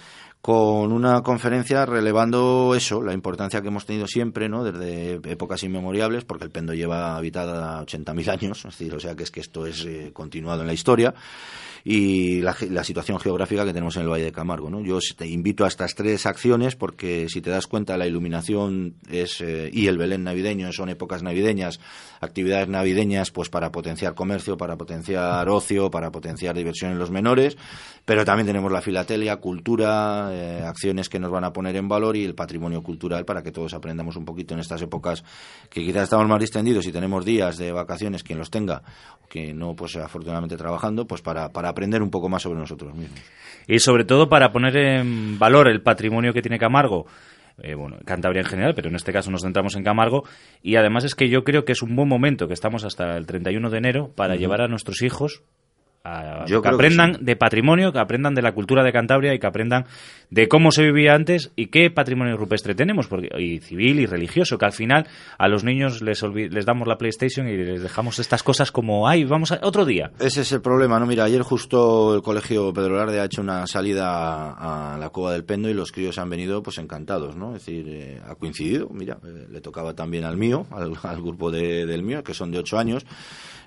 con 0.45 0.93
una 0.93 1.23
conferencia 1.23 1.87
relevando 1.87 2.75
eso, 2.77 3.01
la 3.01 3.15
importancia 3.15 3.63
que 3.63 3.69
hemos 3.69 3.87
tenido 3.87 4.07
siempre, 4.07 4.47
¿no? 4.47 4.63
Desde 4.63 5.15
épocas 5.33 5.63
inmemorables, 5.63 6.27
porque 6.27 6.45
el 6.45 6.51
Pendo 6.51 6.75
lleva 6.75 7.17
habitada 7.17 7.83
80.000 7.83 8.29
años, 8.29 8.59
es 8.59 8.79
decir, 8.79 8.95
o 8.95 9.01
sea 9.01 9.17
que 9.17 9.23
es 9.23 9.31
que 9.31 9.41
esto 9.41 9.65
es 9.65 9.87
eh, 9.87 10.11
continuado 10.13 10.61
en 10.61 10.67
la 10.67 10.75
historia 10.75 11.15
y 11.87 12.41
la 12.41 12.83
situación 12.83 13.21
geográfica 13.21 13.67
que 13.67 13.75
tenemos 13.75 13.97
en 13.97 14.03
el 14.03 14.09
Valle 14.09 14.25
de 14.25 14.33
Camargo, 14.33 14.71
¿no? 14.71 14.81
Yo 14.81 14.99
te 15.17 15.27
invito 15.27 15.67
a 15.67 15.69
estas 15.69 15.95
tres 15.95 16.25
acciones 16.25 16.77
porque 16.77 17.29
si 17.29 17.43
te 17.43 17.51
das 17.51 17.67
cuenta 17.67 17.99
la 17.99 18.07
iluminación 18.07 18.95
es 19.11 19.43
eh, 19.43 19.69
y 19.71 19.87
el 19.87 19.99
Belén 19.99 20.25
navideño 20.25 20.73
son 20.73 20.89
épocas 20.89 21.23
navideñas, 21.23 21.81
actividades 22.23 22.69
navideñas 22.69 23.31
pues 23.31 23.51
para 23.51 23.71
potenciar 23.71 24.15
comercio, 24.15 24.57
para 24.57 24.77
potenciar 24.77 25.47
ocio, 25.51 25.91
para 25.91 26.11
potenciar 26.11 26.57
diversión 26.57 26.93
en 26.93 26.99
los 26.99 27.11
menores, 27.11 27.59
pero 28.07 28.25
también 28.25 28.47
tenemos 28.47 28.73
la 28.73 28.81
filatelia, 28.81 29.37
cultura, 29.37 30.34
eh, 30.35 30.63
acciones 30.65 31.09
que 31.09 31.19
nos 31.19 31.31
van 31.31 31.45
a 31.45 31.53
poner 31.53 31.77
en 31.77 31.89
valor 31.89 32.17
y 32.17 32.25
el 32.25 32.35
patrimonio 32.35 32.83
cultural 32.83 33.25
para 33.25 33.43
que 33.43 33.53
todos 33.53 33.73
aprendamos 33.75 34.17
un 34.17 34.25
poquito 34.25 34.55
en 34.55 34.61
estas 34.61 34.83
épocas 34.83 35.25
que 35.71 35.81
quizás 35.81 36.05
estamos 36.05 36.27
más 36.29 36.41
distendidos 36.41 36.87
y 36.87 36.93
tenemos 36.93 37.25
días 37.25 37.57
de 37.57 37.73
vacaciones, 37.73 38.23
quien 38.23 38.39
los 38.39 38.51
tenga, 38.51 38.83
que 39.29 39.55
no 39.55 39.75
pues 39.75 39.97
afortunadamente 39.97 40.57
trabajando, 40.57 41.07
pues 41.07 41.23
para, 41.23 41.51
para 41.51 41.69
aprender 41.69 42.03
un 42.03 42.11
poco 42.11 42.29
más 42.29 42.43
sobre 42.43 42.59
nosotros 42.59 42.95
mismos. 42.95 43.21
Y 43.67 43.79
sobre 43.79 44.05
todo 44.05 44.29
para 44.29 44.53
poner 44.53 44.77
en 44.77 45.39
valor 45.39 45.69
el 45.69 45.83
patrimonio 45.83 46.33
que 46.33 46.43
tiene 46.43 46.59
Camargo. 46.59 47.07
eh, 47.63 47.75
bueno, 47.75 47.99
Cantabria 48.05 48.41
en 48.41 48.49
general, 48.49 48.75
pero 48.75 48.89
en 48.89 48.97
este 48.97 49.13
caso 49.13 49.31
nos 49.31 49.43
centramos 49.43 49.77
en 49.77 49.85
Camargo. 49.85 50.25
Y 50.63 50.77
además 50.77 51.05
es 51.05 51.15
que 51.15 51.29
yo 51.29 51.45
creo 51.45 51.65
que 51.65 51.73
es 51.73 51.83
un 51.83 51.95
buen 51.95 52.09
momento, 52.09 52.49
que 52.49 52.55
estamos 52.55 52.85
hasta 52.85 53.17
el 53.17 53.27
31 53.27 53.71
de 53.71 53.79
enero, 53.79 54.11
para 54.15 54.37
llevar 54.37 54.61
a 54.61 54.69
nuestros 54.69 55.03
hijos 55.03 55.43
que 56.05 56.69
aprendan 56.69 57.17
de 57.21 57.35
patrimonio, 57.35 57.91
que 57.91 57.99
aprendan 57.99 58.35
de 58.35 58.43
la 58.43 58.53
cultura 58.53 58.85
de 58.85 58.93
Cantabria 58.93 59.33
y 59.33 59.39
que 59.39 59.47
aprendan 59.47 59.87
de 60.29 60.49
cómo 60.49 60.71
se 60.71 60.83
vivía 60.83 61.15
antes 61.15 61.51
y 61.57 61.69
qué 61.69 61.91
patrimonio 61.91 62.37
rupestre 62.37 62.75
tenemos, 62.75 63.07
porque, 63.07 63.29
y 63.39 63.61
civil 63.61 64.01
y 64.01 64.07
religioso, 64.07 64.59
que 64.59 64.67
al 64.67 64.73
final 64.73 65.07
a 65.39 65.49
los 65.49 65.65
niños 65.65 66.03
les, 66.03 66.23
les 66.23 66.67
damos 66.67 66.87
la 66.87 66.99
PlayStation 66.99 67.49
y 67.49 67.57
les 67.57 67.83
dejamos 67.83 68.19
estas 68.19 68.43
cosas 68.43 68.71
como, 68.71 69.09
ay, 69.09 69.25
vamos 69.25 69.53
a 69.53 69.61
otro 69.63 69.87
día. 69.87 70.11
Ese 70.19 70.43
es 70.43 70.53
el 70.53 70.61
problema, 70.61 71.01
¿no? 71.01 71.07
Mira, 71.07 71.25
ayer 71.25 71.41
justo 71.41 72.15
el 72.15 72.23
colegio 72.23 72.73
Pedro 72.75 72.97
Larde 72.97 73.21
ha 73.21 73.25
hecho 73.25 73.41
una 73.41 73.67
salida 73.67 74.53
a 74.53 74.99
la 74.99 75.09
Cueva 75.09 75.33
del 75.33 75.45
Pendo 75.45 75.71
y 75.71 75.75
los 75.75 75.91
críos 75.91 76.19
han 76.19 76.29
venido 76.29 76.63
pues 76.63 76.77
encantados, 76.77 77.35
¿no? 77.35 77.57
Es 77.57 77.65
decir, 77.65 77.89
eh, 77.89 78.21
ha 78.29 78.35
coincidido, 78.35 78.91
mira, 78.91 79.19
eh, 79.25 79.47
le 79.51 79.61
tocaba 79.63 79.95
también 79.95 80.25
al 80.25 80.37
mío, 80.37 80.67
al, 80.71 81.23
grupo 81.23 81.51
del 81.51 82.03
mío, 82.03 82.23
que 82.23 82.35
son 82.35 82.51
de 82.51 82.59
ocho 82.59 82.77
años 82.77 83.07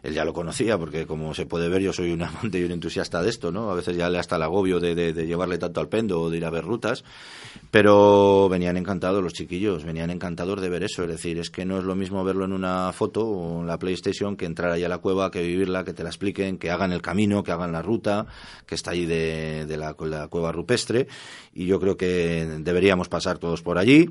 él 0.08 0.14
ya 0.14 0.24
lo 0.24 0.32
conocía, 0.32 0.78
porque 0.78 1.06
como 1.06 1.34
se 1.34 1.46
puede 1.46 1.68
ver, 1.68 1.82
yo 1.82 1.92
soy 1.92 2.14
un 2.14 2.22
amante 2.24 2.60
y 2.60 2.64
un 2.64 2.72
entusiasta 2.72 3.22
de 3.22 3.30
esto, 3.30 3.52
¿no? 3.52 3.70
A 3.70 3.76
veces 3.76 3.98
ya 3.98 4.10
le 4.10 4.18
hasta 4.18 4.38
el 4.38 4.44
agobio 4.44 4.80
de, 4.80 4.96
de, 4.96 5.28
llevarle 5.28 5.58
tanto 5.58 5.82
al 5.82 5.90
pendo 5.90 6.22
o 6.22 6.30
de 6.30 6.38
ir 6.38 6.46
a 6.46 6.50
ver 6.50 6.64
rutas, 6.64 7.04
pero 7.72 8.48
venían 8.48 8.78
encantados 8.78 9.22
los 9.22 9.34
chiquillos, 9.34 9.84
venían 9.84 10.10
encantados 10.10 10.62
de 10.62 10.70
ver 10.70 10.84
eso, 10.84 11.04
es 11.04 11.10
decir, 11.10 11.38
es 11.40 11.50
que 11.50 11.66
no 11.66 11.78
es 11.78 11.84
lo 11.84 11.94
mismo 11.94 12.24
verlo 12.24 12.46
en 12.46 12.54
una 12.54 12.94
foto 12.94 13.28
o 13.28 13.62
en 13.62 13.68
la 13.68 13.78
PlayStation 13.78 14.38
que 14.38 14.46
entrar 14.46 14.72
ahí 14.72 14.86
a 14.86 14.90
la 14.90 15.00
cueva, 15.00 15.30
que 15.30 15.42
vivirla, 15.42 15.84
que 15.84 15.94
te 15.94 16.04
la 16.04 16.10
expliquen, 16.10 16.58
que 16.58 16.72
hagan 16.72 16.94
el 16.94 17.02
camino, 17.02 17.44
que 17.44 17.52
hagan 17.52 17.74
la 17.74 17.82
ruta, 17.82 18.28
que 18.66 18.76
está 18.76 18.92
ahí 18.92 19.06
de, 19.06 19.66
de 19.66 19.78
la, 19.78 19.94
la 20.00 20.30
cueva 20.30 20.54
rupestre, 20.54 21.08
y 21.54 21.66
yo 21.66 21.82
creo 21.82 21.98
que 21.98 22.46
deberíamos 22.60 23.10
pasar 23.10 23.40
todos 23.40 23.62
por 23.62 23.78
allí 23.78 24.08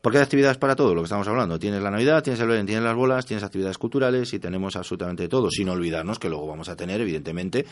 porque 0.00 0.18
hay 0.18 0.24
actividades 0.24 0.58
para 0.58 0.76
todo, 0.76 0.94
lo 0.94 1.02
que 1.02 1.06
estamos 1.06 1.26
hablando. 1.28 1.58
Tienes 1.58 1.82
la 1.82 1.90
Navidad, 1.90 2.22
tienes 2.22 2.40
el 2.40 2.48
Belén, 2.48 2.66
tienes 2.66 2.84
las 2.84 2.94
bolas, 2.94 3.26
tienes 3.26 3.42
actividades 3.42 3.78
culturales 3.78 4.32
y 4.32 4.38
tenemos 4.38 4.76
absolutamente 4.76 5.28
todo, 5.28 5.50
sin 5.50 5.68
olvidarnos 5.68 6.18
que 6.18 6.28
luego 6.28 6.46
vamos 6.46 6.68
a 6.68 6.76
tener, 6.76 7.00
evidentemente, 7.00 7.66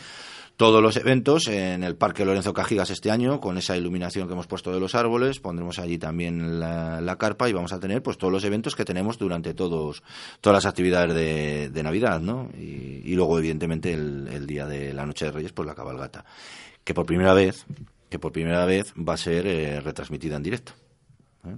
todos 0.57 0.81
los 0.81 0.97
eventos 0.97 1.47
en 1.47 1.83
el 1.83 1.95
Parque 1.95 2.25
Lorenzo 2.25 2.51
Cajigas 2.51 2.89
este 2.89 3.11
año, 3.11 3.39
con 3.39 3.57
esa 3.59 3.77
iluminación 3.77 4.27
que 4.27 4.33
hemos 4.33 4.47
puesto 4.47 4.71
de 4.73 4.79
los 4.79 4.95
árboles, 4.95 5.39
pondremos 5.39 5.77
allí 5.77 5.99
también 5.99 6.59
la, 6.59 7.15
carpa 7.17 7.47
y 7.47 7.53
vamos 7.53 7.73
a 7.73 7.79
tener 7.79 8.01
pues 8.01 8.17
todos 8.17 8.33
los 8.33 8.43
eventos 8.43 8.75
que 8.75 8.83
tenemos 8.83 9.17
durante 9.17 9.53
todos 9.53 10.03
todas 10.41 10.63
las 10.63 10.65
actividades 10.65 11.13
de, 11.13 11.83
Navidad, 11.83 12.19
¿no? 12.19 12.49
Y, 12.57 13.13
luego, 13.13 13.37
evidentemente, 13.37 13.93
el, 13.93 14.45
día 14.47 14.65
de 14.65 14.93
la 14.93 15.05
Noche 15.05 15.25
de 15.25 15.31
Reyes, 15.31 15.53
pues 15.53 15.67
la 15.67 15.75
cabalgata, 15.75 16.25
que 16.83 16.93
por 16.93 17.05
primera 17.05 17.33
vez, 17.33 17.65
que 18.09 18.19
por 18.19 18.31
primera 18.31 18.65
vez 18.65 18.93
va 18.97 19.13
a 19.13 19.17
ser 19.17 19.45
eh, 19.45 19.79
retransmitida 19.79 20.37
en 20.37 20.43
directo. 20.43 20.73
¿eh? 21.45 21.55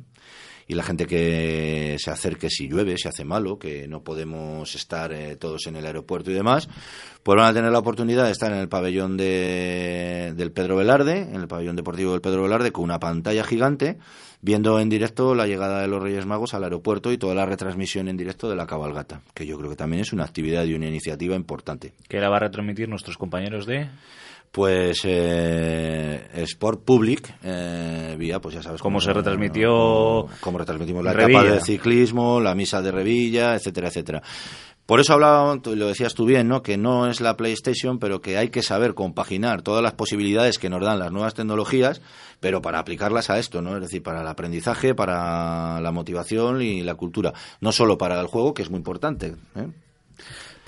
Y 0.69 0.75
la 0.75 0.83
gente 0.83 1.07
que 1.07 1.95
se 1.97 2.11
acerque 2.11 2.47
si 2.51 2.67
llueve, 2.67 2.95
si 2.95 3.07
hace 3.07 3.25
malo, 3.25 3.57
que 3.57 3.87
no 3.87 4.03
podemos 4.03 4.75
estar 4.75 5.11
eh, 5.11 5.35
todos 5.35 5.65
en 5.65 5.75
el 5.75 5.85
aeropuerto 5.87 6.29
y 6.29 6.35
demás, 6.35 6.69
pues 7.23 7.35
van 7.35 7.47
a 7.47 7.53
tener 7.55 7.71
la 7.71 7.79
oportunidad 7.79 8.25
de 8.25 8.31
estar 8.31 8.51
en 8.51 8.59
el 8.59 8.69
pabellón 8.69 9.17
de, 9.17 10.31
del 10.37 10.51
Pedro 10.51 10.75
Velarde, 10.75 11.21
en 11.21 11.37
el 11.37 11.47
pabellón 11.47 11.75
deportivo 11.75 12.11
del 12.11 12.21
Pedro 12.21 12.43
Velarde, 12.43 12.71
con 12.71 12.83
una 12.83 12.99
pantalla 12.99 13.43
gigante, 13.43 13.97
viendo 14.41 14.79
en 14.79 14.89
directo 14.89 15.35
la 15.35 15.47
llegada 15.47 15.81
de 15.81 15.87
los 15.87 16.01
Reyes 16.01 16.25
Magos 16.25 16.53
al 16.53 16.63
aeropuerto 16.63 17.11
y 17.11 17.17
toda 17.17 17.35
la 17.35 17.45
retransmisión 17.45 18.07
en 18.07 18.17
directo 18.17 18.49
de 18.49 18.55
la 18.55 18.65
cabalgata, 18.65 19.21
que 19.33 19.45
yo 19.45 19.57
creo 19.57 19.69
que 19.69 19.75
también 19.75 20.01
es 20.01 20.13
una 20.13 20.23
actividad 20.23 20.65
y 20.65 20.73
una 20.73 20.87
iniciativa 20.87 21.35
importante. 21.35 21.93
¿Qué 22.07 22.19
la 22.19 22.29
va 22.29 22.37
a 22.37 22.41
retransmitir 22.41 22.89
nuestros 22.89 23.17
compañeros 23.17 23.65
de...? 23.65 23.89
pues 24.51 25.01
eh, 25.03 26.27
Sport 26.33 26.83
Public 26.83 27.35
eh, 27.43 28.15
vía 28.17 28.39
pues 28.39 28.55
ya 28.55 28.63
sabes 28.63 28.81
cómo, 28.81 28.99
se 28.99 29.13
retransmitió 29.13 30.25
cómo, 30.39 30.57
retransmitimos 30.57 31.03
la 31.03 31.11
etapa 31.11 31.43
de 31.43 31.61
ciclismo 31.61 32.39
la 32.39 32.55
misa 32.55 32.81
de 32.81 32.91
Revilla 32.91 33.53
etcétera 33.53 33.89
etcétera 33.89 34.23
por 34.89 34.99
eso 34.99 35.13
hablaba, 35.13 35.59
lo 35.63 35.87
decías 35.87 36.15
tú 36.15 36.25
bien, 36.25 36.47
¿no? 36.47 36.63
que 36.63 36.75
no 36.75 37.07
es 37.07 37.21
la 37.21 37.37
PlayStation, 37.37 37.99
pero 37.99 38.21
que 38.21 38.39
hay 38.39 38.49
que 38.49 38.63
saber 38.63 38.95
compaginar 38.95 39.61
todas 39.61 39.83
las 39.83 39.93
posibilidades 39.93 40.57
que 40.57 40.67
nos 40.67 40.83
dan 40.83 40.97
las 40.97 41.11
nuevas 41.11 41.35
tecnologías, 41.35 42.01
pero 42.39 42.63
para 42.63 42.79
aplicarlas 42.79 43.29
a 43.29 43.37
esto, 43.37 43.61
¿no? 43.61 43.75
Es 43.75 43.83
decir, 43.83 44.01
para 44.01 44.21
el 44.21 44.27
aprendizaje, 44.27 44.95
para 44.95 45.79
la 45.79 45.91
motivación 45.91 46.63
y 46.63 46.81
la 46.81 46.95
cultura. 46.95 47.35
No 47.61 47.71
solo 47.71 47.99
para 47.99 48.19
el 48.19 48.25
juego, 48.25 48.55
que 48.55 48.63
es 48.63 48.71
muy 48.71 48.79
importante. 48.79 49.35
¿eh? 49.55 49.67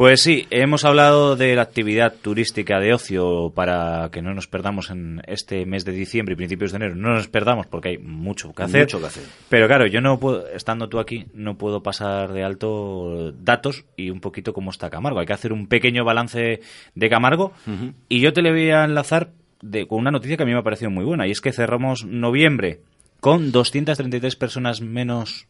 Pues 0.02 0.24
sí, 0.24 0.48
hemos 0.50 0.84
hablado 0.84 1.36
de 1.36 1.56
la 1.56 1.62
actividad 1.62 2.16
turística 2.20 2.80
de 2.80 2.92
ocio 2.92 3.52
para 3.54 4.10
que 4.12 4.24
no 4.24 4.34
nos 4.34 4.48
perdamos 4.48 4.90
en 4.90 5.22
este 5.28 5.68
mes 5.68 5.86
de 5.86 5.92
diciembre 5.92 6.34
y 6.34 6.36
principios 6.36 6.72
de 6.72 6.78
enero. 6.78 6.96
No 6.96 7.14
nos 7.14 7.28
perdamos 7.28 7.68
porque 7.68 7.90
hay 7.90 7.98
mucho 8.00 8.52
que 8.52 8.64
hacer. 8.64 8.86
Mucho 8.86 9.00
que 9.00 9.06
hacer. 9.06 9.24
Pero 9.48 9.68
claro, 9.68 9.86
yo 9.86 10.02
no 10.02 10.20
puedo, 10.20 10.48
estando 10.48 10.90
tú 10.90 10.98
aquí, 10.98 11.28
no 11.36 11.56
puedo 11.56 11.84
pasar 11.84 12.34
de 12.34 12.44
alto 12.44 13.32
datos 13.34 13.86
y 13.96 14.10
un 14.10 14.22
poquito 14.22 14.54
cómo 14.54 14.72
está 14.72 14.90
Camargo. 14.90 15.20
Hay 15.20 15.28
que 15.28 15.34
hacer 15.34 15.54
un 15.54 15.68
pequeño 15.68 16.04
balance 16.04 16.62
de 16.96 17.10
Camargo 17.12 17.54
y 18.10 18.22
yo 18.22 18.34
te 18.34 18.42
le 18.42 18.50
voy 18.50 18.72
a 18.72 18.86
enlazar 18.86 19.30
de, 19.62 19.86
con 19.86 20.00
una 20.00 20.10
noticia 20.10 20.36
que 20.36 20.42
a 20.42 20.48
mí 20.48 20.52
me 20.52 20.58
ha 20.58 20.64
parecido 20.64 20.90
muy 20.90 21.06
buena 21.06 21.28
y 21.28 21.32
es 21.32 21.42
que 21.42 21.54
cerramos 21.54 22.06
noviembre 22.06 22.80
con 23.20 23.52
233 23.52 24.36
personas 24.36 24.82
menos 24.82 25.46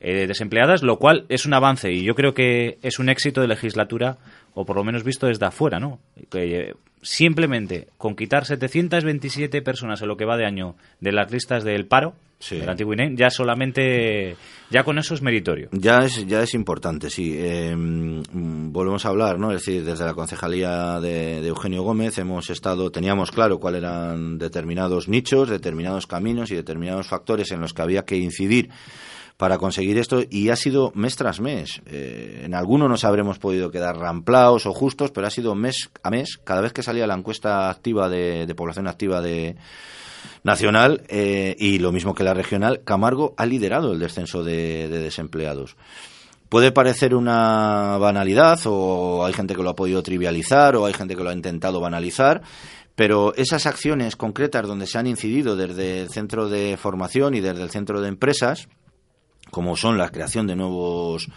eh, 0.00 0.26
desempleadas, 0.26 0.82
lo 0.82 0.98
cual 0.98 1.26
es 1.28 1.46
un 1.46 1.54
avance 1.54 1.92
y 1.92 2.02
yo 2.02 2.14
creo 2.14 2.34
que 2.34 2.78
es 2.82 2.98
un 2.98 3.08
éxito 3.08 3.40
de 3.40 3.48
legislatura, 3.48 4.18
o 4.54 4.64
por 4.64 4.76
lo 4.76 4.84
menos 4.84 5.04
visto 5.04 5.26
desde 5.26 5.46
afuera, 5.46 5.78
¿no? 5.78 6.00
Que 6.30 6.60
eh, 6.60 6.74
simplemente 7.02 7.88
con 7.98 8.14
quitar 8.14 8.44
727 8.44 9.62
personas 9.62 10.00
en 10.02 10.08
lo 10.08 10.16
que 10.16 10.24
va 10.24 10.36
de 10.36 10.46
año 10.46 10.76
de 11.00 11.12
las 11.12 11.30
listas 11.30 11.64
del 11.64 11.86
paro, 11.86 12.14
del 12.50 12.68
antiguo 12.68 12.92
INE, 12.92 13.14
ya 13.14 13.30
solamente, 13.30 14.36
ya 14.70 14.82
con 14.82 14.98
eso 14.98 15.14
es 15.14 15.22
meritorio. 15.22 15.68
Ya 15.72 16.00
es, 16.00 16.26
ya 16.26 16.42
es 16.42 16.54
importante, 16.54 17.08
sí. 17.08 17.36
Em, 17.38 18.22
volvemos 18.72 19.06
a 19.06 19.10
hablar, 19.10 19.38
¿no? 19.38 19.52
Es 19.52 19.64
decir, 19.64 19.84
desde 19.84 20.04
la 20.04 20.14
concejalía 20.14 20.98
de, 21.00 21.40
de, 21.40 21.48
Eugenio 21.48 21.82
Gómez 21.82 22.18
hemos 22.18 22.50
estado, 22.50 22.90
teníamos 22.90 23.30
claro 23.30 23.60
cuáles 23.60 23.82
eran 23.82 24.38
determinados 24.38 25.08
nichos, 25.08 25.48
determinados 25.48 26.06
caminos 26.06 26.50
y 26.50 26.56
determinados 26.56 27.06
factores 27.06 27.52
en 27.52 27.60
los 27.60 27.72
que 27.72 27.82
había 27.82 28.04
que 28.04 28.16
incidir 28.16 28.70
para 29.42 29.58
conseguir 29.58 29.98
esto 29.98 30.20
y 30.30 30.50
ha 30.50 30.54
sido 30.54 30.92
mes 30.94 31.16
tras 31.16 31.40
mes. 31.40 31.82
Eh, 31.86 32.42
en 32.44 32.54
algunos 32.54 32.88
nos 32.88 33.02
habremos 33.02 33.40
podido 33.40 33.72
quedar 33.72 33.96
ramplaos 33.96 34.66
o 34.66 34.72
justos, 34.72 35.10
pero 35.10 35.26
ha 35.26 35.30
sido 35.30 35.56
mes 35.56 35.90
a 36.04 36.10
mes, 36.10 36.38
cada 36.44 36.60
vez 36.60 36.72
que 36.72 36.84
salía 36.84 37.08
la 37.08 37.16
encuesta 37.16 37.68
activa 37.68 38.08
de, 38.08 38.46
población 38.56 38.86
activa 38.86 39.20
de 39.20 39.56
nacional 40.44 41.02
eh, 41.08 41.56
y 41.58 41.80
lo 41.80 41.90
mismo 41.90 42.14
que 42.14 42.22
la 42.22 42.34
regional, 42.34 42.82
Camargo 42.84 43.34
ha 43.36 43.44
liderado 43.44 43.92
el 43.92 43.98
descenso 43.98 44.44
de, 44.44 44.86
desempleados. 44.86 45.74
Puede 46.48 46.70
parecer 46.70 47.12
una 47.12 47.98
banalidad 47.98 48.60
o 48.66 49.24
hay 49.26 49.32
gente 49.32 49.56
que 49.56 49.64
lo 49.64 49.70
ha 49.70 49.74
podido 49.74 50.04
trivializar 50.04 50.76
o 50.76 50.86
hay 50.86 50.94
gente 50.94 51.16
que 51.16 51.24
lo 51.24 51.30
ha 51.30 51.34
intentado 51.34 51.80
banalizar, 51.80 52.42
pero 52.94 53.34
esas 53.34 53.66
acciones 53.66 54.14
concretas 54.14 54.68
donde 54.68 54.86
se 54.86 54.98
han 54.98 55.08
incidido 55.08 55.56
desde 55.56 56.02
el 56.02 56.10
centro 56.10 56.48
de 56.48 56.76
formación 56.76 57.34
y 57.34 57.40
desde 57.40 57.64
el 57.64 57.70
centro 57.70 58.00
de 58.00 58.06
empresas, 58.06 58.68
como 59.52 59.76
son 59.76 59.98
la 59.98 60.08
creación 60.08 60.46
de 60.46 60.56
nuevos 60.56 61.28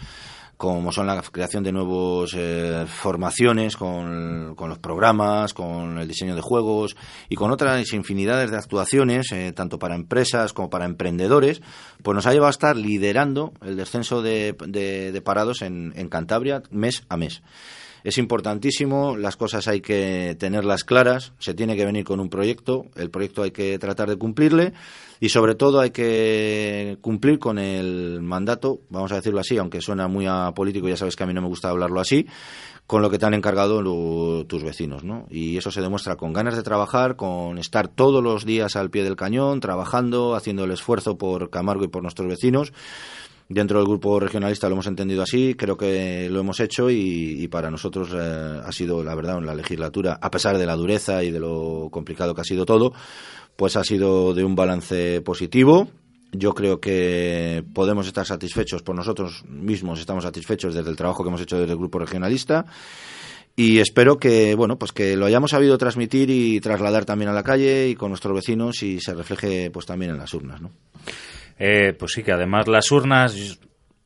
como 0.56 0.90
son 0.90 1.06
la 1.06 1.20
creación 1.20 1.62
de 1.62 1.70
nuevas 1.70 2.32
eh, 2.34 2.86
formaciones 2.88 3.76
con, 3.76 4.54
con, 4.54 4.70
los 4.70 4.78
programas, 4.78 5.52
con 5.52 5.98
el 5.98 6.08
diseño 6.08 6.34
de 6.34 6.40
juegos 6.40 6.96
y 7.28 7.36
con 7.36 7.50
otras 7.50 7.92
infinidades 7.92 8.50
de 8.50 8.56
actuaciones, 8.56 9.30
eh, 9.32 9.52
tanto 9.52 9.78
para 9.78 9.94
empresas 9.94 10.54
como 10.54 10.70
para 10.70 10.86
emprendedores, 10.86 11.60
pues 12.02 12.14
nos 12.14 12.26
ha 12.26 12.32
llevado 12.32 12.46
a 12.46 12.50
estar 12.50 12.74
liderando 12.74 13.52
el 13.60 13.76
descenso 13.76 14.22
de, 14.22 14.56
de, 14.66 15.20
parados 15.20 15.60
en, 15.60 15.92
en 15.94 16.08
Cantabria 16.08 16.62
mes 16.70 17.04
a 17.10 17.18
mes 17.18 17.42
es 18.06 18.18
importantísimo, 18.18 19.16
las 19.16 19.36
cosas 19.36 19.66
hay 19.66 19.80
que 19.80 20.36
tenerlas 20.38 20.84
claras, 20.84 21.32
se 21.40 21.54
tiene 21.54 21.74
que 21.74 21.84
venir 21.84 22.04
con 22.04 22.20
un 22.20 22.30
proyecto, 22.30 22.86
el 22.94 23.10
proyecto 23.10 23.42
hay 23.42 23.50
que 23.50 23.80
tratar 23.80 24.08
de 24.08 24.16
cumplirle 24.16 24.74
y 25.18 25.30
sobre 25.30 25.56
todo 25.56 25.80
hay 25.80 25.90
que 25.90 26.98
cumplir 27.00 27.40
con 27.40 27.58
el 27.58 28.20
mandato, 28.22 28.78
vamos 28.90 29.10
a 29.10 29.16
decirlo 29.16 29.40
así, 29.40 29.58
aunque 29.58 29.80
suena 29.80 30.06
muy 30.06 30.24
a 30.28 30.52
político, 30.54 30.88
ya 30.88 30.96
sabes 30.96 31.16
que 31.16 31.24
a 31.24 31.26
mí 31.26 31.34
no 31.34 31.42
me 31.42 31.48
gusta 31.48 31.68
hablarlo 31.68 31.98
así, 31.98 32.28
con 32.86 33.02
lo 33.02 33.10
que 33.10 33.18
te 33.18 33.26
han 33.26 33.34
encargado 33.34 33.82
tus 34.44 34.62
vecinos, 34.62 35.02
¿no? 35.02 35.26
Y 35.28 35.56
eso 35.56 35.72
se 35.72 35.80
demuestra 35.80 36.14
con 36.14 36.32
ganas 36.32 36.54
de 36.54 36.62
trabajar, 36.62 37.16
con 37.16 37.58
estar 37.58 37.88
todos 37.88 38.22
los 38.22 38.44
días 38.44 38.76
al 38.76 38.88
pie 38.88 39.02
del 39.02 39.16
cañón, 39.16 39.58
trabajando, 39.58 40.36
haciendo 40.36 40.62
el 40.62 40.70
esfuerzo 40.70 41.18
por 41.18 41.50
Camargo 41.50 41.82
y 41.82 41.88
por 41.88 42.02
nuestros 42.02 42.28
vecinos 42.28 42.72
Dentro 43.48 43.78
del 43.78 43.86
grupo 43.86 44.18
regionalista 44.18 44.68
lo 44.68 44.74
hemos 44.74 44.88
entendido 44.88 45.22
así, 45.22 45.54
creo 45.54 45.76
que 45.76 46.28
lo 46.28 46.40
hemos 46.40 46.58
hecho 46.58 46.90
y, 46.90 47.46
para 47.46 47.70
nosotros 47.70 48.10
eh, 48.12 48.60
ha 48.64 48.72
sido, 48.72 49.04
la 49.04 49.14
verdad, 49.14 49.38
en 49.38 49.46
la 49.46 49.54
legislatura, 49.54 50.18
a 50.20 50.30
pesar 50.32 50.58
de 50.58 50.66
la 50.66 50.74
dureza 50.74 51.22
y 51.22 51.30
de 51.30 51.38
lo 51.38 51.88
complicado 51.92 52.34
que 52.34 52.40
ha 52.40 52.44
sido 52.44 52.66
todo, 52.66 52.92
pues 53.54 53.76
ha 53.76 53.84
sido 53.84 54.34
de 54.34 54.42
un 54.42 54.56
balance 54.56 55.20
positivo. 55.20 55.88
Yo 56.32 56.54
creo 56.54 56.80
que 56.80 57.64
podemos 57.72 58.08
estar 58.08 58.26
satisfechos 58.26 58.82
por 58.82 58.96
nosotros 58.96 59.44
mismos, 59.48 60.00
estamos 60.00 60.24
satisfechos 60.24 60.74
desde 60.74 60.90
el 60.90 60.96
trabajo 60.96 61.22
que 61.22 61.28
hemos 61.28 61.40
hecho 61.40 61.58
desde 61.58 61.72
el 61.72 61.78
grupo 61.78 62.00
regionalista 62.00 62.66
y 63.54 63.78
espero 63.78 64.18
que 64.18 64.54
bueno 64.54 64.78
pues 64.78 64.92
que 64.92 65.16
lo 65.16 65.24
hayamos 65.24 65.52
sabido 65.52 65.78
transmitir 65.78 66.28
y 66.28 66.60
trasladar 66.60 67.06
también 67.06 67.30
a 67.30 67.32
la 67.32 67.42
calle 67.42 67.88
y 67.88 67.94
con 67.94 68.10
nuestros 68.10 68.34
vecinos 68.34 68.82
y 68.82 69.00
se 69.00 69.14
refleje 69.14 69.70
pues 69.70 69.86
también 69.86 70.10
en 70.10 70.18
las 70.18 70.34
urnas 70.34 70.60
¿no? 70.60 70.72
Eh, 71.58 71.94
pues 71.98 72.12
sí, 72.12 72.22
que 72.22 72.32
además 72.32 72.68
las 72.68 72.90
urnas 72.90 73.58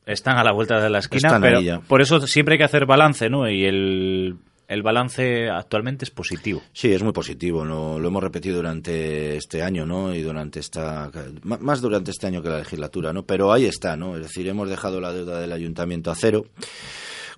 están 0.05 0.37
a 0.37 0.43
la 0.43 0.51
vuelta 0.51 0.81
de 0.81 0.89
la 0.89 0.99
esquina, 0.99 1.39
pero 1.39 1.81
por 1.87 2.01
eso 2.01 2.19
siempre 2.27 2.55
hay 2.55 2.59
que 2.59 2.63
hacer 2.65 2.85
balance, 2.85 3.29
¿no? 3.29 3.49
Y 3.49 3.65
el, 3.65 4.37
el 4.67 4.83
balance 4.83 5.49
actualmente 5.49 6.05
es 6.05 6.11
positivo. 6.11 6.61
Sí, 6.73 6.91
es 6.93 7.03
muy 7.03 7.11
positivo. 7.11 7.65
Lo, 7.65 7.99
lo 7.99 8.07
hemos 8.07 8.23
repetido 8.23 8.55
durante 8.55 9.35
este 9.35 9.61
año, 9.61 9.85
¿no? 9.85 10.15
Y 10.15 10.21
durante 10.21 10.59
esta. 10.59 11.11
Más 11.43 11.81
durante 11.81 12.11
este 12.11 12.27
año 12.27 12.41
que 12.41 12.49
la 12.49 12.59
legislatura, 12.59 13.11
¿no? 13.11 13.23
Pero 13.23 13.51
ahí 13.51 13.65
está, 13.65 13.97
¿no? 13.97 14.15
Es 14.15 14.23
decir, 14.23 14.47
hemos 14.47 14.69
dejado 14.69 15.01
la 15.01 15.11
deuda 15.11 15.39
del 15.39 15.51
ayuntamiento 15.51 16.09
a 16.09 16.15
cero 16.15 16.45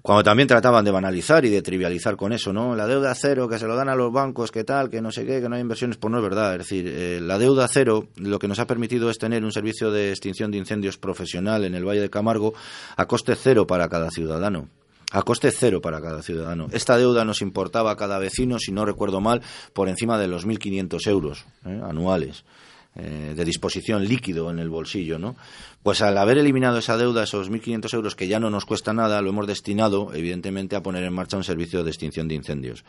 cuando 0.03 0.21
también 0.21 0.49
trataban 0.49 0.83
de 0.83 0.91
banalizar 0.91 1.45
y 1.45 1.49
de 1.49 1.61
trivializar 1.61 2.17
con 2.17 2.33
eso, 2.33 2.51
¿no? 2.51 2.75
La 2.75 2.85
deuda 2.87 3.15
cero, 3.15 3.47
que 3.47 3.57
se 3.57 3.65
lo 3.65 3.75
dan 3.77 3.87
a 3.87 3.95
los 3.95 4.11
bancos, 4.11 4.51
que 4.51 4.65
tal, 4.65 4.89
que 4.89 5.01
no 5.01 5.13
sé 5.13 5.25
qué, 5.25 5.39
que 5.39 5.47
no 5.47 5.55
hay 5.55 5.61
inversiones, 5.61 5.95
pues 5.95 6.11
no 6.11 6.17
es 6.17 6.23
verdad. 6.23 6.51
Es 6.51 6.57
decir, 6.59 6.85
eh, 6.85 7.21
la 7.21 7.39
deuda 7.39 7.69
cero 7.69 8.09
lo 8.17 8.37
que 8.37 8.49
nos 8.49 8.59
ha 8.59 8.67
permitido 8.67 9.09
es 9.09 9.17
tener 9.17 9.45
un 9.45 9.53
servicio 9.53 9.91
de 9.91 10.09
extinción 10.09 10.51
de 10.51 10.57
incendios 10.57 10.97
profesional 10.97 11.63
en 11.63 11.73
el 11.73 11.87
Valle 11.87 12.01
de 12.01 12.09
Camargo 12.09 12.53
a 12.97 13.05
coste 13.05 13.33
cero 13.35 13.65
para 13.65 13.87
cada 13.87 14.11
ciudadano 14.11 14.67
a 15.13 15.21
coste 15.21 15.51
cero 15.51 15.79
para 15.79 16.01
cada 16.01 16.23
ciudadano. 16.23 16.67
Esta 16.71 16.97
deuda 16.97 17.23
nos 17.23 17.41
importaba 17.41 17.91
a 17.91 17.95
cada 17.95 18.17
vecino, 18.17 18.57
si 18.57 18.71
no 18.71 18.83
recuerdo 18.83 19.21
mal, 19.21 19.43
por 19.71 19.87
encima 19.87 20.17
de 20.17 20.27
los 20.27 20.47
1.500 20.47 21.07
euros 21.07 21.45
¿eh? 21.65 21.79
anuales. 21.83 22.43
Eh, 22.95 23.33
de 23.35 23.43
disposición 23.43 24.07
líquido 24.07 24.51
en 24.51 24.59
el 24.59 24.69
bolsillo, 24.69 25.17
¿no? 25.17 25.35
Pues 25.81 26.03
al 26.03 26.15
haber 26.15 26.37
eliminado 26.37 26.77
esa 26.77 26.95
deuda, 26.95 27.23
esos 27.23 27.49
1.500 27.49 27.91
euros 27.95 28.15
que 28.15 28.27
ya 28.27 28.39
no 28.39 28.51
nos 28.51 28.65
cuesta 28.65 28.93
nada, 28.93 29.19
lo 29.23 29.31
hemos 29.31 29.47
destinado, 29.47 30.13
evidentemente, 30.13 30.75
a 30.75 30.83
poner 30.83 31.03
en 31.03 31.11
marcha 31.11 31.35
un 31.35 31.43
servicio 31.43 31.83
de 31.83 31.89
extinción 31.89 32.27
de 32.27 32.35
incendios. 32.35 32.85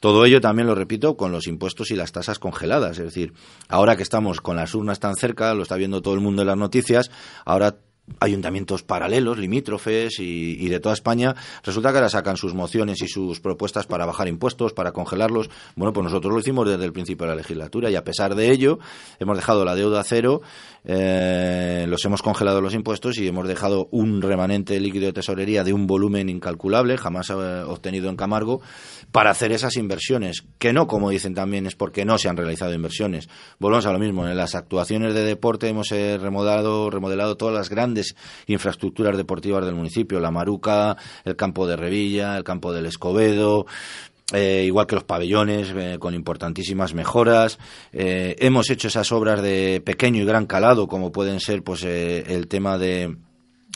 Todo 0.00 0.24
ello 0.24 0.40
también 0.40 0.68
lo 0.68 0.74
repito 0.74 1.18
con 1.18 1.32
los 1.32 1.46
impuestos 1.48 1.90
y 1.90 1.96
las 1.96 2.12
tasas 2.12 2.38
congeladas. 2.38 2.98
Es 2.98 3.04
decir, 3.04 3.34
ahora 3.68 3.94
que 3.94 4.02
estamos 4.02 4.40
con 4.40 4.56
las 4.56 4.74
urnas 4.74 5.00
tan 5.00 5.16
cerca, 5.16 5.52
lo 5.52 5.64
está 5.64 5.76
viendo 5.76 6.00
todo 6.00 6.14
el 6.14 6.20
mundo 6.20 6.40
en 6.40 6.48
las 6.48 6.56
noticias, 6.56 7.10
ahora 7.44 7.76
ayuntamientos 8.20 8.82
paralelos, 8.82 9.38
limítrofes 9.38 10.18
y, 10.18 10.68
de 10.68 10.80
toda 10.80 10.94
España, 10.94 11.34
resulta 11.62 11.90
que 11.90 11.98
ahora 11.98 12.08
sacan 12.08 12.36
sus 12.36 12.54
mociones 12.54 13.00
y 13.02 13.08
sus 13.08 13.40
propuestas 13.40 13.86
para 13.86 14.06
bajar 14.06 14.28
impuestos, 14.28 14.72
para 14.72 14.92
congelarlos. 14.92 15.50
Bueno, 15.76 15.92
pues 15.92 16.04
nosotros 16.04 16.32
lo 16.32 16.40
hicimos 16.40 16.68
desde 16.68 16.84
el 16.84 16.92
principio 16.92 17.26
de 17.26 17.32
la 17.32 17.36
legislatura 17.36 17.90
y 17.90 17.96
a 17.96 18.04
pesar 18.04 18.34
de 18.34 18.50
ello 18.50 18.78
hemos 19.18 19.36
dejado 19.36 19.64
la 19.64 19.74
deuda 19.74 20.00
a 20.00 20.04
cero, 20.04 20.42
eh, 20.84 21.86
los 21.88 22.04
hemos 22.04 22.22
congelado 22.22 22.60
los 22.60 22.74
impuestos 22.74 23.18
y 23.18 23.28
hemos 23.28 23.46
dejado 23.46 23.88
un 23.92 24.20
remanente 24.20 24.78
líquido 24.80 25.06
de 25.06 25.12
tesorería 25.12 25.62
de 25.62 25.72
un 25.72 25.86
volumen 25.86 26.28
incalculable, 26.28 26.98
jamás 26.98 27.30
eh, 27.30 27.34
obtenido 27.34 28.10
en 28.10 28.16
Camargo, 28.16 28.60
para 29.12 29.30
hacer 29.30 29.52
esas 29.52 29.76
inversiones, 29.76 30.44
que 30.58 30.72
no, 30.72 30.86
como 30.86 31.10
dicen 31.10 31.34
también, 31.34 31.66
es 31.66 31.76
porque 31.76 32.04
no 32.04 32.18
se 32.18 32.28
han 32.28 32.36
realizado 32.36 32.74
inversiones. 32.74 33.28
Volvemos 33.58 33.86
a 33.86 33.92
lo 33.92 33.98
mismo, 33.98 34.26
en 34.26 34.36
las 34.36 34.54
actuaciones 34.54 35.14
de 35.14 35.22
deporte 35.22 35.68
hemos 35.68 35.92
eh, 35.92 36.18
remodelado, 36.18 36.90
remodelado 36.90 37.36
todas 37.36 37.54
las 37.54 37.70
grandes 37.70 38.01
infraestructuras 38.46 39.16
deportivas 39.16 39.64
del 39.64 39.74
municipio, 39.74 40.20
la 40.20 40.30
Maruca, 40.30 40.96
el 41.24 41.36
campo 41.36 41.66
de 41.66 41.76
Revilla, 41.76 42.36
el 42.36 42.44
campo 42.44 42.72
del 42.72 42.86
Escobedo, 42.86 43.66
eh, 44.32 44.64
igual 44.66 44.86
que 44.86 44.94
los 44.94 45.04
pabellones, 45.04 45.72
eh, 45.76 45.96
con 45.98 46.14
importantísimas 46.14 46.94
mejoras. 46.94 47.58
hemos 47.92 48.70
hecho 48.70 48.88
esas 48.88 49.12
obras 49.12 49.42
de 49.42 49.82
pequeño 49.84 50.22
y 50.22 50.26
gran 50.26 50.46
calado, 50.46 50.86
como 50.86 51.12
pueden 51.12 51.40
ser 51.40 51.62
pues 51.62 51.82
el 51.84 52.48
tema 52.48 52.78
de 52.78 53.16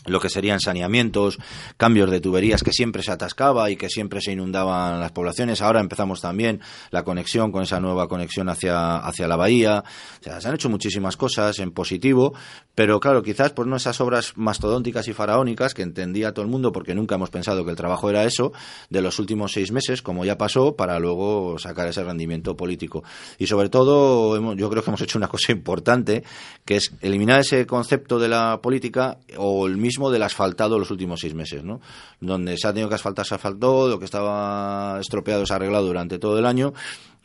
lo 0.06 0.20
que 0.20 0.28
serían 0.28 0.60
saneamientos, 0.60 1.38
cambios 1.76 2.10
de 2.10 2.20
tuberías 2.20 2.62
que 2.62 2.72
siempre 2.72 3.02
se 3.02 3.12
atascaba 3.12 3.70
y 3.70 3.76
que 3.76 3.88
siempre 3.88 4.20
se 4.20 4.32
inundaban 4.32 5.00
las 5.00 5.12
poblaciones. 5.12 5.62
Ahora 5.62 5.80
empezamos 5.80 6.20
también 6.20 6.60
la 6.90 7.02
conexión 7.02 7.52
con 7.52 7.62
esa 7.62 7.80
nueva 7.80 8.08
conexión 8.08 8.48
hacia, 8.48 8.96
hacia 8.96 9.28
la 9.28 9.36
bahía. 9.36 9.84
O 10.20 10.22
sea, 10.22 10.40
se 10.40 10.48
han 10.48 10.54
hecho 10.54 10.68
muchísimas 10.68 11.16
cosas 11.16 11.58
en 11.58 11.72
positivo, 11.72 12.34
pero 12.74 13.00
claro, 13.00 13.22
quizás 13.22 13.52
pues 13.52 13.68
no 13.68 13.76
esas 13.76 14.00
obras 14.00 14.32
mastodónticas 14.36 15.08
y 15.08 15.12
faraónicas 15.12 15.74
que 15.74 15.82
entendía 15.82 16.32
todo 16.32 16.44
el 16.44 16.50
mundo 16.50 16.72
porque 16.72 16.94
nunca 16.94 17.14
hemos 17.14 17.30
pensado 17.30 17.64
que 17.64 17.70
el 17.70 17.76
trabajo 17.76 18.10
era 18.10 18.24
eso, 18.24 18.52
de 18.90 19.00
los 19.00 19.18
últimos 19.18 19.52
seis 19.52 19.72
meses, 19.72 20.02
como 20.02 20.24
ya 20.24 20.38
pasó, 20.38 20.76
para 20.76 20.98
luego 20.98 21.58
sacar 21.58 21.88
ese 21.88 22.04
rendimiento 22.04 22.56
político. 22.56 23.02
Y 23.38 23.46
sobre 23.46 23.68
todo, 23.68 24.54
yo 24.54 24.70
creo 24.70 24.82
que 24.82 24.90
hemos 24.90 25.00
hecho 25.00 25.18
una 25.18 25.28
cosa 25.28 25.52
importante, 25.52 26.22
que 26.64 26.76
es 26.76 26.92
eliminar 27.00 27.40
ese 27.40 27.66
concepto 27.66 28.18
de 28.18 28.28
la 28.28 28.60
política 28.60 29.18
o 29.36 29.66
el 29.66 29.76
mismo 29.76 29.95
del 30.11 30.22
asfaltado 30.22 30.78
los 30.78 30.90
últimos 30.90 31.20
seis 31.20 31.35
meses, 31.35 31.64
¿no? 31.64 31.80
Donde 32.20 32.56
se 32.56 32.68
ha 32.68 32.72
tenido 32.72 32.88
que 32.88 32.94
asfaltar, 32.94 33.26
se 33.26 33.35
asfaltó, 33.35 33.88
lo 33.88 33.98
que 33.98 34.04
estaba 34.04 34.98
estropeado 35.00 35.46
se 35.46 35.52
ha 35.52 35.56
arreglado 35.56 35.87
durante 35.87 36.18
todo 36.18 36.38
el 36.38 36.46
año 36.46 36.72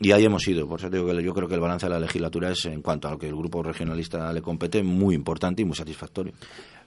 y 0.02 0.12
ahí 0.12 0.24
hemos 0.24 0.46
ido. 0.48 0.66
Por 0.66 0.80
eso 0.80 0.90
digo 0.90 1.06
que 1.06 1.22
yo 1.22 1.32
creo 1.32 1.48
que 1.48 1.54
el 1.54 1.60
balance 1.60 1.86
de 1.86 1.90
la 1.90 2.00
legislatura 2.00 2.50
es, 2.50 2.64
en 2.66 2.82
cuanto 2.82 3.08
a 3.08 3.12
lo 3.12 3.18
que 3.18 3.28
el 3.28 3.36
grupo 3.36 3.62
regionalista 3.62 4.32
le 4.32 4.42
compete, 4.42 4.82
muy 4.82 5.14
importante 5.14 5.62
y 5.62 5.64
muy 5.64 5.76
satisfactorio. 5.76 6.32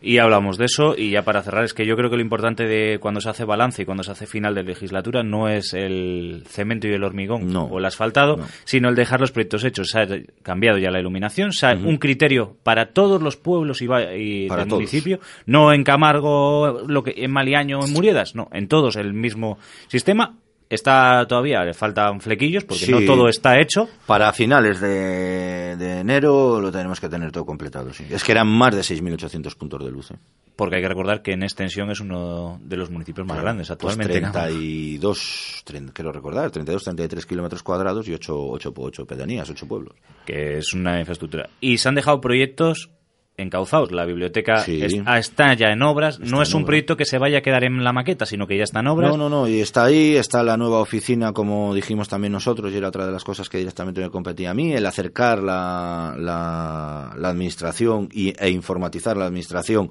Y 0.02 0.18
hablamos 0.18 0.58
de 0.58 0.66
eso, 0.66 0.96
y 0.98 1.12
ya 1.12 1.24
para 1.24 1.42
cerrar, 1.42 1.64
es 1.64 1.74
que 1.74 1.86
yo 1.86 1.96
creo 1.96 2.10
que 2.10 2.18
lo 2.18 2.22
importante 2.22 2.66
de 2.66 3.00
cuando 3.00 3.22
se 3.22 3.30
hace 3.30 3.46
balance 3.46 3.82
y 3.82 3.86
cuando 3.86 4.04
se 4.04 4.12
hace 4.12 4.28
final 4.28 4.54
de 4.54 4.64
legislatura 4.64 5.24
no 5.24 5.48
es 5.48 5.74
el 5.74 6.44
cemento 6.46 6.88
y 6.88 6.92
el 6.92 7.04
hormigón 7.04 7.56
o 7.56 7.80
el 7.80 7.86
asfaltado, 7.86 8.38
sino 8.66 8.90
el 8.90 8.96
dejar 8.96 9.22
los 9.22 9.32
proyectos 9.32 9.64
hechos. 9.64 9.90
Se 9.90 10.00
ha 10.00 10.08
cambiado 10.44 10.78
ya 10.78 10.92
la 10.92 11.00
iluminación, 11.00 11.54
se 11.54 11.68
ha 11.68 11.74
un 11.74 11.98
criterio 11.98 12.58
para 12.64 12.92
todos 12.92 13.22
los 13.22 13.38
pueblos 13.38 13.82
y, 13.82 13.86
y 13.86 14.50
del 14.50 14.68
municipio, 14.68 15.20
no 15.46 15.74
en 15.74 15.84
Camargo, 15.84 16.84
lo 16.86 17.04
que 17.04 17.14
en 17.18 17.32
Maliaño, 17.32 17.80
en 17.86 17.94
Muriedas, 17.94 18.36
no, 18.36 18.50
en 18.52 18.68
todos 18.68 18.98
el 18.98 19.14
mismo 19.14 19.58
sistema 19.88 20.36
Está 20.70 21.28
todavía, 21.28 21.64
le 21.64 21.74
faltan 21.74 22.20
flequillos 22.20 22.64
porque 22.64 22.88
no 22.88 23.02
todo 23.02 23.30
está 23.30 23.60
hecho. 23.60 23.88
Para 24.08 24.34
finales 24.34 24.80
de, 24.80 25.74
enero 26.00 26.60
lo 26.60 26.72
tenemos 26.72 27.00
que 27.00 27.08
tener 27.08 27.32
todo 27.32 27.46
completado. 27.46 27.94
Sí. 27.94 28.06
Es 28.10 28.24
que 28.24 28.32
eran 28.32 28.48
más 28.48 28.76
de 28.76 28.82
6.800 28.82 29.56
puntos 29.56 29.86
de 29.86 29.92
luz. 29.92 30.12
¿eh? 30.12 30.16
Porque 30.56 30.78
hay 30.78 30.82
que 30.82 30.88
recordar 30.88 31.22
que 31.22 31.34
en 31.34 31.44
extensión 31.44 31.92
es 31.92 32.00
uno 32.00 32.60
de 32.64 32.78
los 32.78 32.90
municipios 32.90 33.28
más 33.28 33.40
grandes 33.40 33.68
pues 33.68 33.72
actualmente. 33.72 34.22
Pues 34.22 34.32
32, 34.32 35.64
quiero 35.94 36.12
recordar, 36.12 36.50
32, 36.50 36.84
33 36.84 37.26
kilómetros 37.26 37.62
cuadrados 37.62 38.08
y 38.08 38.14
8, 38.14 38.34
8, 38.36 38.74
8 38.76 39.06
pedanías, 39.06 39.50
8 39.50 39.68
pueblos. 39.68 39.96
Que 40.26 40.58
es 40.58 40.74
una 40.74 41.00
infraestructura. 41.00 41.50
Y 41.60 41.78
se 41.78 41.90
han 41.90 41.96
dejado 41.96 42.22
proyectos 42.22 42.90
encauzados. 43.38 43.92
La 43.92 44.06
biblioteca 44.06 44.66
ah, 45.06 45.20
está 45.20 45.54
ya 45.54 45.68
en 45.72 45.82
obras. 45.82 46.20
no 46.20 46.42
es 46.42 46.54
un 46.54 46.66
proyecto 46.66 46.96
que 46.98 47.06
se 47.06 47.18
vaya 47.18 47.40
a 47.40 47.42
quedar 47.42 47.64
en 47.64 47.84
la 47.84 47.94
maqueta, 47.94 48.26
sino 48.26 48.48
que 48.48 48.58
ya 48.58 48.64
está 48.64 48.80
en 48.80 48.88
obras. 48.88 49.12
No, 49.12 49.18
no, 49.18 49.30
no. 49.30 49.48
Y 49.48 49.60
está 49.60 49.86
ahí, 49.86 50.16
está 50.16 50.44
la 50.44 50.58
nueva 50.58 50.80
oficina, 50.80 51.34
como 51.34 51.74
dijimos 51.74 52.08
también 52.08 52.34
nosotros, 52.34 52.72
y 52.74 52.78
era 52.78 52.88
otra 52.88 53.06
de 53.06 53.12
las 53.12 53.24
cosas 53.24 53.50
que 53.50 53.58
directamente 53.58 54.02
me 54.02 54.10
competía 54.10 54.52
a 54.52 54.54
mí, 54.54 54.74
el 54.74 54.86
acercar 54.86 55.42
la, 55.42 56.16
la, 56.18 57.14
la 57.18 57.30
administración 57.30 58.10
y, 58.12 58.34
e 58.38 58.50
informatizar 58.50 59.18
la 59.18 59.26
administración 59.26 59.90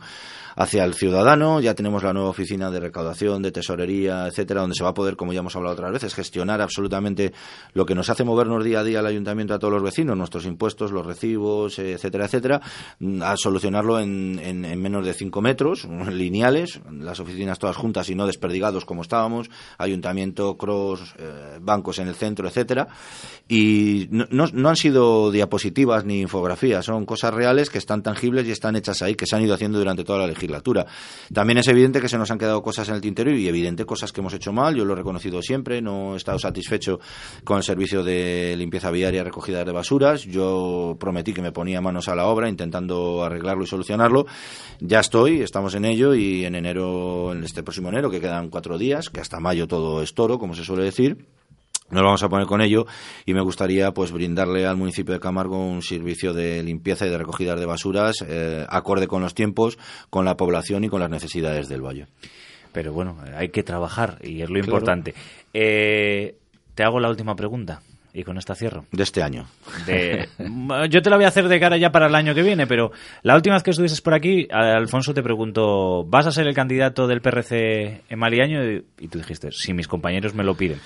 hacia 0.57 0.85
el 0.85 0.95
ciudadano. 0.95 1.61
Ya 1.61 1.75
tenemos 1.75 2.03
la 2.03 2.13
nueva 2.13 2.29
oficina 2.29 2.71
de 2.71 2.81
recaudación, 2.81 3.43
de 3.43 3.53
tesorería, 3.53 4.27
etcétera, 4.27 4.61
donde 4.61 4.77
se 4.77 4.85
va 4.85 4.91
a 4.91 4.95
poder, 4.95 5.17
como 5.17 5.33
ya 5.33 5.41
hemos 5.41 5.57
hablado 5.57 5.75
otras 5.75 5.93
veces, 5.93 6.15
gestionar 6.15 6.61
absolutamente 6.61 7.33
lo 7.73 7.87
que 7.87 7.95
nos 7.95 8.09
hace 8.11 8.25
movernos 8.25 8.65
día 8.65 8.81
a 8.81 8.85
día 8.85 9.01
al 9.01 9.07
ayuntamiento 9.07 9.55
a 9.55 9.59
todos 9.59 9.75
los 9.75 9.83
vecinos, 9.83 10.17
nuestros 10.17 10.47
impuestos, 10.47 10.93
los 10.93 11.05
recibos, 11.05 11.79
etcétera, 11.79 12.27
etcétera, 12.27 12.61
a 13.23 13.34
solucionarlo 13.37 14.01
en, 14.01 14.39
en, 14.43 14.81
menos 14.81 15.05
de 15.05 15.15
cinco 15.15 15.41
metros, 15.41 15.85
lineales, 16.11 16.81
las 16.91 17.21
oficinas 17.21 17.59
todas 17.59 17.77
juntas 17.77 18.09
y 18.11 18.15
no 18.15 18.27
desperdigados 18.27 18.85
como 18.85 19.03
estábamos, 19.03 19.51
ayuntamiento, 19.79 20.57
cross, 20.57 21.15
eh, 21.19 21.59
bancos 21.61 21.99
en 21.99 22.09
el 22.09 22.15
centro, 22.15 22.49
etcétera. 22.49 22.89
Y 23.49 24.09
no, 24.11 24.27
no, 24.31 24.47
no 24.53 24.69
han 24.69 24.77
sido 24.77 25.31
diapositivas 25.31 26.05
ni 26.05 26.21
infografías, 26.21 26.85
son 26.85 27.05
cosas 27.05 27.35
reales 27.35 27.71
que 27.71 27.79
están 27.79 28.03
tangibles 28.03 28.47
y 28.47 28.53
están 28.53 28.77
hechas 28.77 29.03
ahí, 29.03 29.15
que 29.15 29.27
se 29.27 29.37
han 29.37 29.43
ido 29.43 29.55
haciendo 29.55 29.79
durante 29.79 30.05
toda 30.05 30.21
la 30.21 30.27
legislatura. 30.27 30.87
También 31.33 31.59
es 31.59 31.69
evidente 31.69 32.01
que 32.01 32.09
se 32.09 32.19
nos 32.19 32.31
han 32.31 32.39
quedado 32.39 32.63
cosas 32.63 32.89
en 32.89 32.95
el 32.95 33.01
tintero 33.01 33.31
y 33.31 33.49
evidente 33.49 33.85
cosas 33.85 34.13
que 34.13 34.21
hemos 34.21 34.35
hecho 34.35 34.53
mal. 34.53 34.75
Yo 34.75 34.85
lo 34.85 34.95
he 34.95 34.97
reconocido 34.97 35.43
siempre. 35.43 35.81
No 35.83 36.15
he 36.15 36.17
estado 36.17 36.39
satisfecho 36.39 37.01
con 37.45 37.59
el 37.59 37.63
servicio 37.63 38.03
de 38.03 38.55
limpieza 38.57 38.91
viaria 38.91 39.21
y 39.21 39.25
recogida 39.25 39.65
de 39.65 39.73
basuras. 39.73 40.23
Yo 40.25 40.97
prometí 40.99 41.33
que 41.33 41.43
me 41.43 41.53
ponía 41.53 41.81
manos 41.81 42.09
a 42.09 42.15
la 42.15 42.27
obra 42.27 42.49
intentando 42.49 43.24
arreglarlo 43.25 43.65
y 43.65 43.67
solucionarlo. 43.67 44.27
Ya 44.81 45.01
estoy, 45.01 45.41
estamos 45.41 45.75
en 45.75 45.85
ello 45.85 46.15
y 46.15 46.45
en 46.45 46.55
enero, 46.55 47.33
en 47.33 47.45
este 47.45 47.63
próximo 47.63 47.89
enero, 47.89 48.11
que 48.11 48.21
quedan 48.21 48.51
cuatro 48.51 48.79
días, 48.79 49.11
que 49.11 49.21
hasta 49.21 49.41
mayo 49.41 49.67
todo 49.67 50.03
es 50.03 50.15
toro, 50.15 50.39
como 50.39 50.55
se 50.55 50.65
suele 50.65 50.85
decir 50.85 51.27
nos 51.91 52.03
vamos 52.03 52.23
a 52.23 52.29
poner 52.29 52.47
con 52.47 52.61
ello 52.61 52.87
y 53.27 53.35
me 53.35 53.43
gustaría 53.43 53.93
pues 53.93 54.11
brindarle 54.11 54.67
al 54.67 54.77
municipio 54.77 55.15
de 55.15 55.21
Camargo 55.21 55.65
un 55.65 55.83
servicio 55.83 56.33
de 56.33 56.63
limpieza 56.63 57.07
y 57.07 57.11
de 57.11 57.19
recogida 57.19 57.55
de 57.57 57.67
basuras 57.67 58.25
eh, 58.27 58.65
acorde 58.69 59.07
con 59.07 59.23
los 59.23 59.35
tiempos, 59.35 59.79
con 60.11 60.25
la 60.25 60.37
población 60.37 60.85
y 60.85 60.89
con 60.89 61.01
las 61.01 61.11
necesidades 61.11 61.69
del 61.69 61.83
valle. 61.83 62.07
Pero 62.73 62.93
bueno, 62.93 63.19
hay 63.37 63.51
que 63.51 63.63
trabajar 63.63 64.19
y 64.23 64.43
es 64.43 64.51
lo 64.51 64.59
importante. 64.59 65.15
Eh, 65.53 66.37
te 66.75 66.83
hago 66.83 66.99
la 66.99 67.11
última 67.11 67.37
pregunta 67.37 67.81
y 68.15 68.23
con 68.23 68.39
esta 68.39 68.55
cierro. 68.55 68.87
De 68.93 69.03
este 69.03 69.23
año. 69.23 69.47
yo 70.89 71.03
te 71.03 71.11
la 71.11 71.17
voy 71.17 71.25
a 71.25 71.29
hacer 71.29 71.49
de 71.49 71.59
cara 71.59 71.77
ya 71.77 71.91
para 71.91 72.07
el 72.07 72.15
año 72.15 72.35
que 72.35 72.43
viene, 72.43 72.67
pero 72.67 72.93
la 73.23 73.35
última 73.35 73.57
vez 73.57 73.65
que 73.65 73.71
estuvieses 73.71 74.01
por 74.01 74.15
aquí, 74.15 74.47
Alfonso 74.51 75.13
te 75.13 75.23
preguntó, 75.23 76.05
¿vas 76.05 76.27
a 76.27 76.31
ser 76.31 76.47
el 76.47 76.55
candidato 76.55 77.09
del 77.09 77.21
PRC 77.21 78.03
en 78.09 78.19
Maliaño? 78.19 78.63
Y 78.99 79.09
tú 79.09 79.19
dijiste, 79.19 79.51
si 79.51 79.75
mis 79.75 79.89
compañeros 79.89 80.33
me 80.33 80.45
lo 80.45 80.55
piden. 80.55 80.79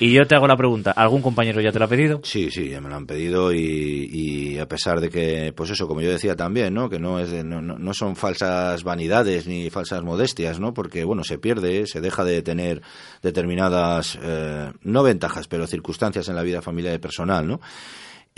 Y 0.00 0.12
yo 0.12 0.26
te 0.26 0.36
hago 0.36 0.46
la 0.46 0.56
pregunta, 0.56 0.92
¿algún 0.92 1.22
compañero 1.22 1.60
ya 1.60 1.72
te 1.72 1.78
lo 1.80 1.86
ha 1.86 1.88
pedido? 1.88 2.20
Sí, 2.22 2.50
sí, 2.52 2.68
ya 2.68 2.80
me 2.80 2.88
lo 2.88 2.94
han 2.94 3.06
pedido 3.06 3.52
y, 3.52 4.56
a 4.58 4.66
pesar 4.66 5.00
de 5.00 5.10
que, 5.10 5.52
pues 5.56 5.70
eso, 5.70 5.88
como 5.88 6.00
yo 6.00 6.10
decía 6.10 6.36
también, 6.36 6.72
¿no? 6.72 6.88
Que 6.88 7.00
no, 7.00 7.18
es 7.18 7.32
no, 7.44 7.60
no, 7.60 7.94
son 7.94 8.14
falsas 8.14 8.84
vanidades 8.84 9.48
ni 9.48 9.70
falsas 9.70 10.04
modestias, 10.04 10.60
¿no? 10.60 10.72
Porque, 10.72 11.02
bueno, 11.02 11.24
se 11.24 11.38
pierde, 11.38 11.86
se 11.86 12.00
deja 12.00 12.24
de 12.24 12.42
tener 12.42 12.80
determinadas, 13.22 14.18
eh, 14.22 14.70
no 14.82 15.02
ventajas, 15.02 15.48
pero 15.48 15.66
circunstancias 15.66 16.28
en 16.28 16.36
la 16.36 16.42
vida 16.42 16.62
familiar 16.62 16.94
y 16.94 16.98
personal, 16.98 17.46
¿no? 17.46 17.60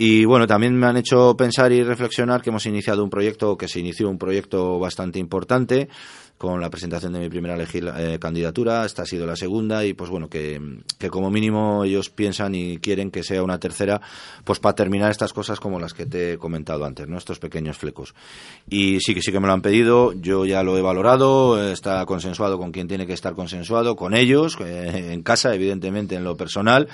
Y 0.03 0.25
bueno, 0.25 0.47
también 0.47 0.75
me 0.75 0.87
han 0.87 0.97
hecho 0.97 1.37
pensar 1.37 1.71
y 1.71 1.83
reflexionar 1.83 2.41
que 2.41 2.49
hemos 2.49 2.65
iniciado 2.65 3.03
un 3.03 3.11
proyecto, 3.11 3.55
que 3.55 3.67
se 3.67 3.79
inició 3.79 4.09
un 4.09 4.17
proyecto 4.17 4.79
bastante 4.79 5.19
importante 5.19 5.89
con 6.41 6.59
la 6.59 6.71
presentación 6.71 7.13
de 7.13 7.19
mi 7.19 7.29
primera 7.29 7.55
eh, 7.55 8.17
candidatura. 8.19 8.83
Esta 8.83 9.03
ha 9.03 9.05
sido 9.05 9.27
la 9.27 9.35
segunda 9.35 9.85
y 9.85 9.93
pues 9.93 10.09
bueno, 10.09 10.27
que, 10.27 10.59
como 11.11 11.29
mínimo 11.29 11.83
ellos 11.83 12.09
piensan 12.09 12.55
y 12.55 12.79
quieren 12.79 13.11
que 13.11 13.21
sea 13.21 13.43
una 13.43 13.59
tercera, 13.59 14.01
pues 14.43 14.57
para 14.57 14.73
terminar 14.73 15.11
estas 15.11 15.33
cosas 15.33 15.59
como 15.59 15.79
las 15.79 15.93
que 15.93 16.07
te 16.07 16.33
he 16.33 16.37
comentado 16.39 16.83
antes, 16.83 17.07
¿no? 17.07 17.19
Estos 17.19 17.37
pequeños 17.37 17.77
flecos. 17.77 18.15
Y 18.67 18.99
sí 19.01 19.13
que 19.13 19.21
sí 19.21 19.31
que 19.31 19.39
me 19.39 19.45
lo 19.45 19.53
han 19.53 19.61
pedido, 19.61 20.13
yo 20.13 20.47
ya 20.47 20.63
lo 20.63 20.75
he 20.79 20.81
valorado, 20.81 21.71
está 21.71 22.03
consensuado 22.07 22.57
con 22.57 22.71
quien 22.71 22.87
tiene 22.87 23.05
que 23.05 23.13
estar 23.13 23.35
consensuado, 23.35 23.95
con 23.95 24.15
ellos, 24.15 24.57
eh, 24.61 25.13
en 25.13 25.21
casa, 25.21 25.53
evidentemente, 25.53 26.15
en 26.15 26.23
lo 26.23 26.35
personal 26.35 26.87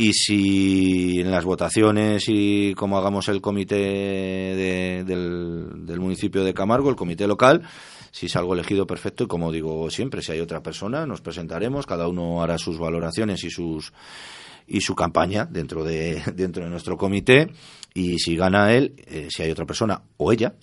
y 0.00 0.14
si 0.14 1.20
en 1.20 1.30
las 1.30 1.44
votaciones 1.44 2.24
y 2.28 2.74
como 2.74 2.96
hagamos 2.96 3.28
el 3.28 3.42
comité 3.42 3.76
del, 3.76 5.84
del, 5.84 6.00
municipio 6.00 6.42
de 6.42 6.54
Camargo, 6.54 6.88
el 6.88 6.96
comité 6.96 7.26
local, 7.26 7.60
si 8.10 8.28
salgo 8.28 8.54
elegido 8.54 8.86
perfecto. 8.86 9.24
Y 9.24 9.26
como 9.26 9.52
digo 9.52 9.90
siempre, 9.90 10.22
si 10.22 10.32
hay 10.32 10.40
otra 10.40 10.62
persona 10.62 11.06
nos 11.06 11.20
presentaremos, 11.20 11.86
cada 11.86 12.08
uno 12.08 12.42
hará 12.42 12.58
sus 12.58 12.78
valoraciones 12.78 13.44
y 13.44 13.50
sus 13.50 13.92
y 14.66 14.80
su 14.80 14.94
campaña 14.94 15.46
dentro 15.46 15.84
de 15.84 16.22
dentro 16.34 16.64
de 16.64 16.70
nuestro 16.70 16.96
comité. 16.96 17.50
Y 17.94 18.18
si 18.18 18.36
gana 18.36 18.72
él, 18.72 18.94
eh, 19.06 19.28
si 19.30 19.42
hay 19.42 19.50
otra 19.50 19.66
persona 19.66 20.02
o 20.16 20.32
ella, 20.32 20.54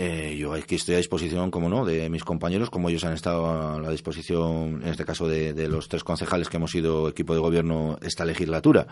eh, 0.00 0.36
yo 0.38 0.54
aquí 0.54 0.76
estoy 0.76 0.94
a 0.94 0.98
disposición, 0.98 1.50
como 1.50 1.68
no, 1.68 1.84
de 1.84 2.08
mis 2.08 2.22
compañeros, 2.22 2.70
como 2.70 2.88
ellos 2.88 3.02
han 3.02 3.14
estado 3.14 3.46
a 3.48 3.80
la 3.80 3.90
disposición, 3.90 4.80
en 4.80 4.90
este 4.90 5.04
caso, 5.04 5.26
de, 5.26 5.66
los 5.66 5.88
tres 5.88 6.04
concejales 6.04 6.48
que 6.48 6.56
hemos 6.56 6.70
sido 6.70 7.08
equipo 7.08 7.34
de 7.34 7.40
gobierno 7.40 7.98
esta 8.00 8.24
legislatura. 8.24 8.86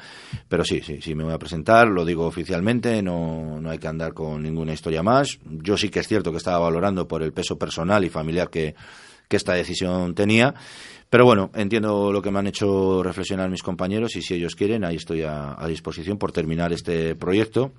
Pero 0.49 0.65
sí, 0.65 0.81
sí, 0.85 1.01
sí, 1.01 1.15
me 1.15 1.23
voy 1.23 1.33
a 1.33 1.39
presentar, 1.39 1.87
lo 1.87 2.05
digo 2.05 2.27
oficialmente, 2.27 3.03
no, 3.03 3.61
no 3.61 3.71
hay 3.71 3.79
que 3.79 3.87
andar 3.87 4.15
con 4.15 4.43
ninguna 4.43 4.73
historia 4.73 5.05
más. 5.05 5.39
Yo 5.45 5.77
sí 5.77 5.91
que 5.91 6.01
es 6.01 6.09
cierto 6.09 6.33
que 6.33 6.39
estaba 6.39 6.59
valorando 6.59 7.07
por 7.07 7.23
el 7.23 7.33
peso 7.33 7.57
personal 7.57 8.05
y 8.05 8.11
familiar 8.11 8.51
que, 8.51 8.75
que 9.29 9.37
esta 9.37 9.53
decisión 9.53 10.13
tenía. 10.17 10.55
Pero 11.09 11.25
bueno, 11.25 11.53
entiendo 11.55 12.11
lo 12.11 12.21
que 12.21 12.33
me 12.33 12.41
han 12.41 12.49
hecho 12.49 13.05
reflexionar 13.05 13.49
mis 13.49 13.63
compañeros 13.63 14.17
y 14.17 14.23
si 14.23 14.35
ellos 14.35 14.57
quieren, 14.57 14.85
ahí 14.85 14.97
estoy 14.97 15.23
a 15.23 15.57
disposición 15.69 16.19
por 16.19 16.33
terminar 16.33 16.73
este 16.73 17.15
proyecto 17.15 17.71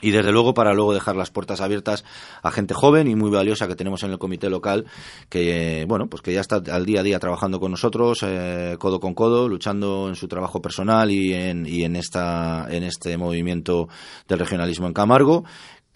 y 0.00 0.10
desde 0.12 0.30
luego 0.30 0.54
para 0.54 0.74
luego 0.74 0.94
dejar 0.94 1.16
las 1.16 1.30
puertas 1.30 1.60
abiertas 1.60 2.04
a 2.42 2.50
gente 2.50 2.74
joven 2.74 3.08
y 3.08 3.16
muy 3.16 3.30
valiosa 3.30 3.66
que 3.66 3.74
tenemos 3.74 4.02
en 4.04 4.12
el 4.12 4.18
comité 4.18 4.48
local 4.48 4.86
que 5.28 5.84
bueno 5.88 6.06
pues 6.06 6.22
que 6.22 6.32
ya 6.32 6.40
está 6.40 6.62
al 6.70 6.86
día 6.86 7.00
a 7.00 7.02
día 7.02 7.18
trabajando 7.18 7.58
con 7.58 7.72
nosotros 7.72 8.20
eh, 8.22 8.76
codo 8.78 9.00
con 9.00 9.14
codo 9.14 9.48
luchando 9.48 10.08
en 10.08 10.14
su 10.14 10.28
trabajo 10.28 10.62
personal 10.62 11.10
y 11.10 11.34
en, 11.34 11.66
y 11.66 11.82
en 11.82 11.96
esta 11.96 12.66
en 12.70 12.84
este 12.84 13.16
movimiento 13.16 13.88
del 14.28 14.38
regionalismo 14.38 14.86
en 14.86 14.92
Camargo 14.92 15.44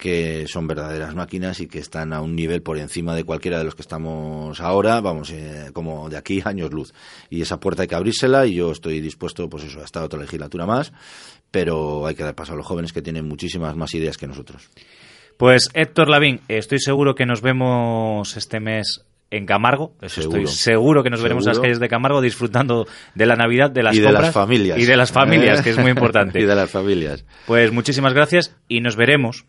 que 0.03 0.47
son 0.49 0.67
verdaderas 0.67 1.15
máquinas 1.15 1.61
y 1.61 1.67
que 1.67 1.79
están 1.79 2.11
a 2.11 2.19
un 2.19 2.35
nivel 2.35 2.61
por 2.61 2.77
encima 2.77 3.15
de 3.15 3.23
cualquiera 3.23 3.57
de 3.57 3.63
los 3.63 3.73
que 3.73 3.83
estamos 3.83 4.59
ahora, 4.59 4.99
vamos, 4.99 5.31
eh, 5.31 5.69
como 5.71 6.09
de 6.09 6.17
aquí 6.17 6.41
años 6.43 6.73
luz. 6.73 6.93
Y 7.29 7.41
esa 7.41 7.61
puerta 7.61 7.83
hay 7.83 7.87
que 7.87 7.95
abrírsela 7.95 8.45
y 8.45 8.55
yo 8.55 8.73
estoy 8.73 8.99
dispuesto, 8.99 9.49
pues 9.49 9.63
eso, 9.63 9.79
a 9.79 9.85
esta 9.85 10.03
otra 10.03 10.19
legislatura 10.19 10.65
más, 10.65 10.91
pero 11.51 12.05
hay 12.05 12.15
que 12.15 12.23
dar 12.23 12.35
paso 12.35 12.51
a 12.51 12.57
los 12.57 12.65
jóvenes 12.65 12.91
que 12.91 13.01
tienen 13.01 13.25
muchísimas 13.25 13.77
más 13.77 13.93
ideas 13.93 14.17
que 14.17 14.27
nosotros. 14.27 14.69
Pues 15.37 15.69
Héctor 15.73 16.09
Lavín, 16.09 16.41
estoy 16.49 16.79
seguro 16.79 17.15
que 17.15 17.25
nos 17.25 17.39
vemos 17.39 18.35
este 18.35 18.59
mes 18.59 19.05
en 19.31 19.45
Camargo. 19.45 19.95
estoy 20.01 20.47
seguro 20.47 21.01
que 21.01 21.11
nos 21.11 21.23
veremos 21.23 21.45
en 21.45 21.51
las 21.51 21.59
calles 21.59 21.79
de 21.79 21.87
Camargo 21.87 22.19
disfrutando 22.19 22.87
de 23.15 23.25
la 23.25 23.37
Navidad, 23.37 23.71
de 23.71 23.83
las 23.83 23.95
y 23.95 24.01
de 24.01 24.11
las 24.11 24.33
familias. 24.33 24.77
Y 24.77 24.85
de 24.85 24.97
las 24.97 25.13
familias, 25.13 25.61
que 25.61 25.69
es 25.69 25.77
muy 25.77 25.91
importante. 25.91 26.41
y 26.41 26.43
de 26.43 26.55
las 26.55 26.69
familias. 26.69 27.23
Pues 27.47 27.71
muchísimas 27.71 28.13
gracias 28.13 28.53
y 28.67 28.81
nos 28.81 28.97
veremos 28.97 29.45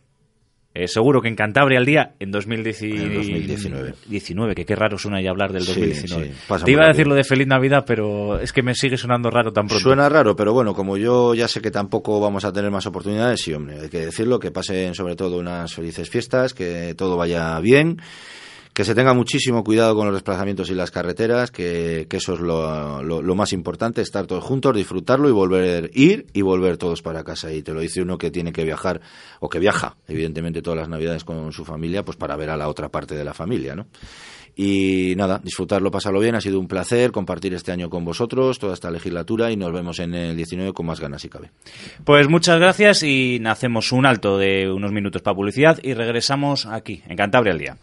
eh, 0.75 0.89
seguro 0.89 1.23
que 1.23 1.29
en 1.29 1.37
Cantabria 1.37 1.79
al 1.79 1.87
día 1.87 2.15
en, 2.19 2.33
2019. 2.33 3.95
19, 4.07 4.55
que 4.57 4.65
qué 4.65 4.75
raro 4.75 4.99
suena 4.99 5.23
ya 5.23 5.31
hablar 5.31 5.53
del 5.53 5.65
2019. 5.65 6.33
Te 6.65 6.71
iba 6.73 6.85
a 6.85 6.89
decir 6.89 7.07
lo 7.07 7.15
de 7.15 7.23
Feliz 7.23 7.47
Navidad, 7.47 7.85
pero 7.87 8.41
es 8.41 8.53
que 8.53 8.65
me 8.65 8.75
sigue 8.75 8.97
sonando 8.97 9.31
raro 9.31 9.53
tan 9.53 9.69
pronto. 9.69 9.83
Suena 9.83 10.09
raro, 10.09 10.35
pero 10.35 10.53
bueno, 10.53 10.75
como 10.75 10.97
yo 10.97 11.33
ya 11.35 11.47
sé 11.47 11.61
que 11.61 11.71
tampoco 11.71 12.19
vamos 12.19 12.45
a 12.45 12.53
tener 12.53 12.73
más 12.73 12.87
oportunidades, 12.87 13.41
sí, 13.41 13.53
hombre, 13.53 13.83
hay 13.83 13.89
que 13.89 14.07
decirlo, 14.07 14.41
que 14.41 14.51
pasen 14.51 14.97
sobre 14.97 15.15
todo 15.15 15.39
unas 15.39 15.73
felices 15.73 16.11
fiestas, 16.11 16.55
que 16.55 16.95
todo 16.97 17.17
vaya 17.17 17.61
bien 17.61 17.99
que 18.75 18.85
se 18.85 18.97
tenga 18.97 19.15
muchísimo 19.15 19.63
cuidado 19.63 19.95
con 19.95 20.07
los 20.07 20.15
desplazamientos 20.17 20.69
y 20.69 20.75
las 20.75 20.91
carreteras, 20.91 21.53
que, 21.53 22.09
eso 22.11 22.35
es 22.35 22.41
lo, 22.41 23.35
más 23.37 23.53
importante, 23.53 24.03
estar 24.03 24.27
todos 24.27 24.43
juntos, 24.43 24.75
disfrutarlo 24.75 25.29
y 25.29 25.33
volver, 25.33 25.93
ir 25.95 26.27
y 26.33 26.43
volver 26.43 26.77
todos 26.77 27.01
para 27.01 27.23
casa. 27.23 27.53
Y 27.53 27.63
te 27.63 27.73
lo 27.73 27.81
dice 27.81 28.03
uno 28.03 28.19
que 28.19 28.33
tiene 28.33 28.53
que 28.53 28.65
viajar, 28.65 29.01
o 29.39 29.49
que 29.49 29.61
viaja, 29.61 29.97
evidentemente, 30.09 30.61
todas 30.61 30.81
las 30.81 30.89
navidades 30.89 31.23
con 31.23 31.53
su 31.53 31.65
familia, 31.65 32.05
pues 32.05 32.17
para 32.17 32.35
ver 32.35 32.51
a 32.51 32.57
la 32.57 32.69
otra 32.69 32.89
parte 32.89 33.15
de 33.15 33.25
la 33.25 33.33
familia, 33.33 33.77
¿no? 33.77 33.87
Y 34.57 35.15
nada, 35.17 35.41
disfrutarlo, 35.43 35.91
pasarlo 35.91 36.21
bien, 36.21 36.35
ha 36.35 36.41
sido 36.41 36.59
un 36.59 36.69
placer 36.69 37.13
compartir 37.13 37.55
este 37.55 37.71
año 37.71 37.91
con 37.91 38.05
vosotros, 38.05 38.59
toda 38.59 38.75
esta 38.75 38.91
legislatura, 38.91 39.53
y 39.53 39.57
nos 39.57 39.73
vemos 39.73 40.01
en 40.01 40.15
el 40.15 40.37
19 40.37 40.73
con 40.73 40.87
más 40.87 41.01
ganas 41.01 41.23
si 41.23 41.29
cabe. 41.29 41.51
Pues 42.05 42.29
muchas 42.29 42.59
gracias 42.59 43.05
y 43.05 43.41
hacemos 43.47 43.93
un 43.93 44.05
alto 44.05 44.37
de 44.37 44.71
unos 44.71 44.91
minutos 44.91 45.23
para 45.23 45.37
publicidad 45.37 45.79
y 45.83 45.95
regresamos 45.95 46.67
aquí, 46.67 47.03
en 47.07 47.17
Cantabria 47.17 47.53
al 47.53 47.59
día. 47.59 47.77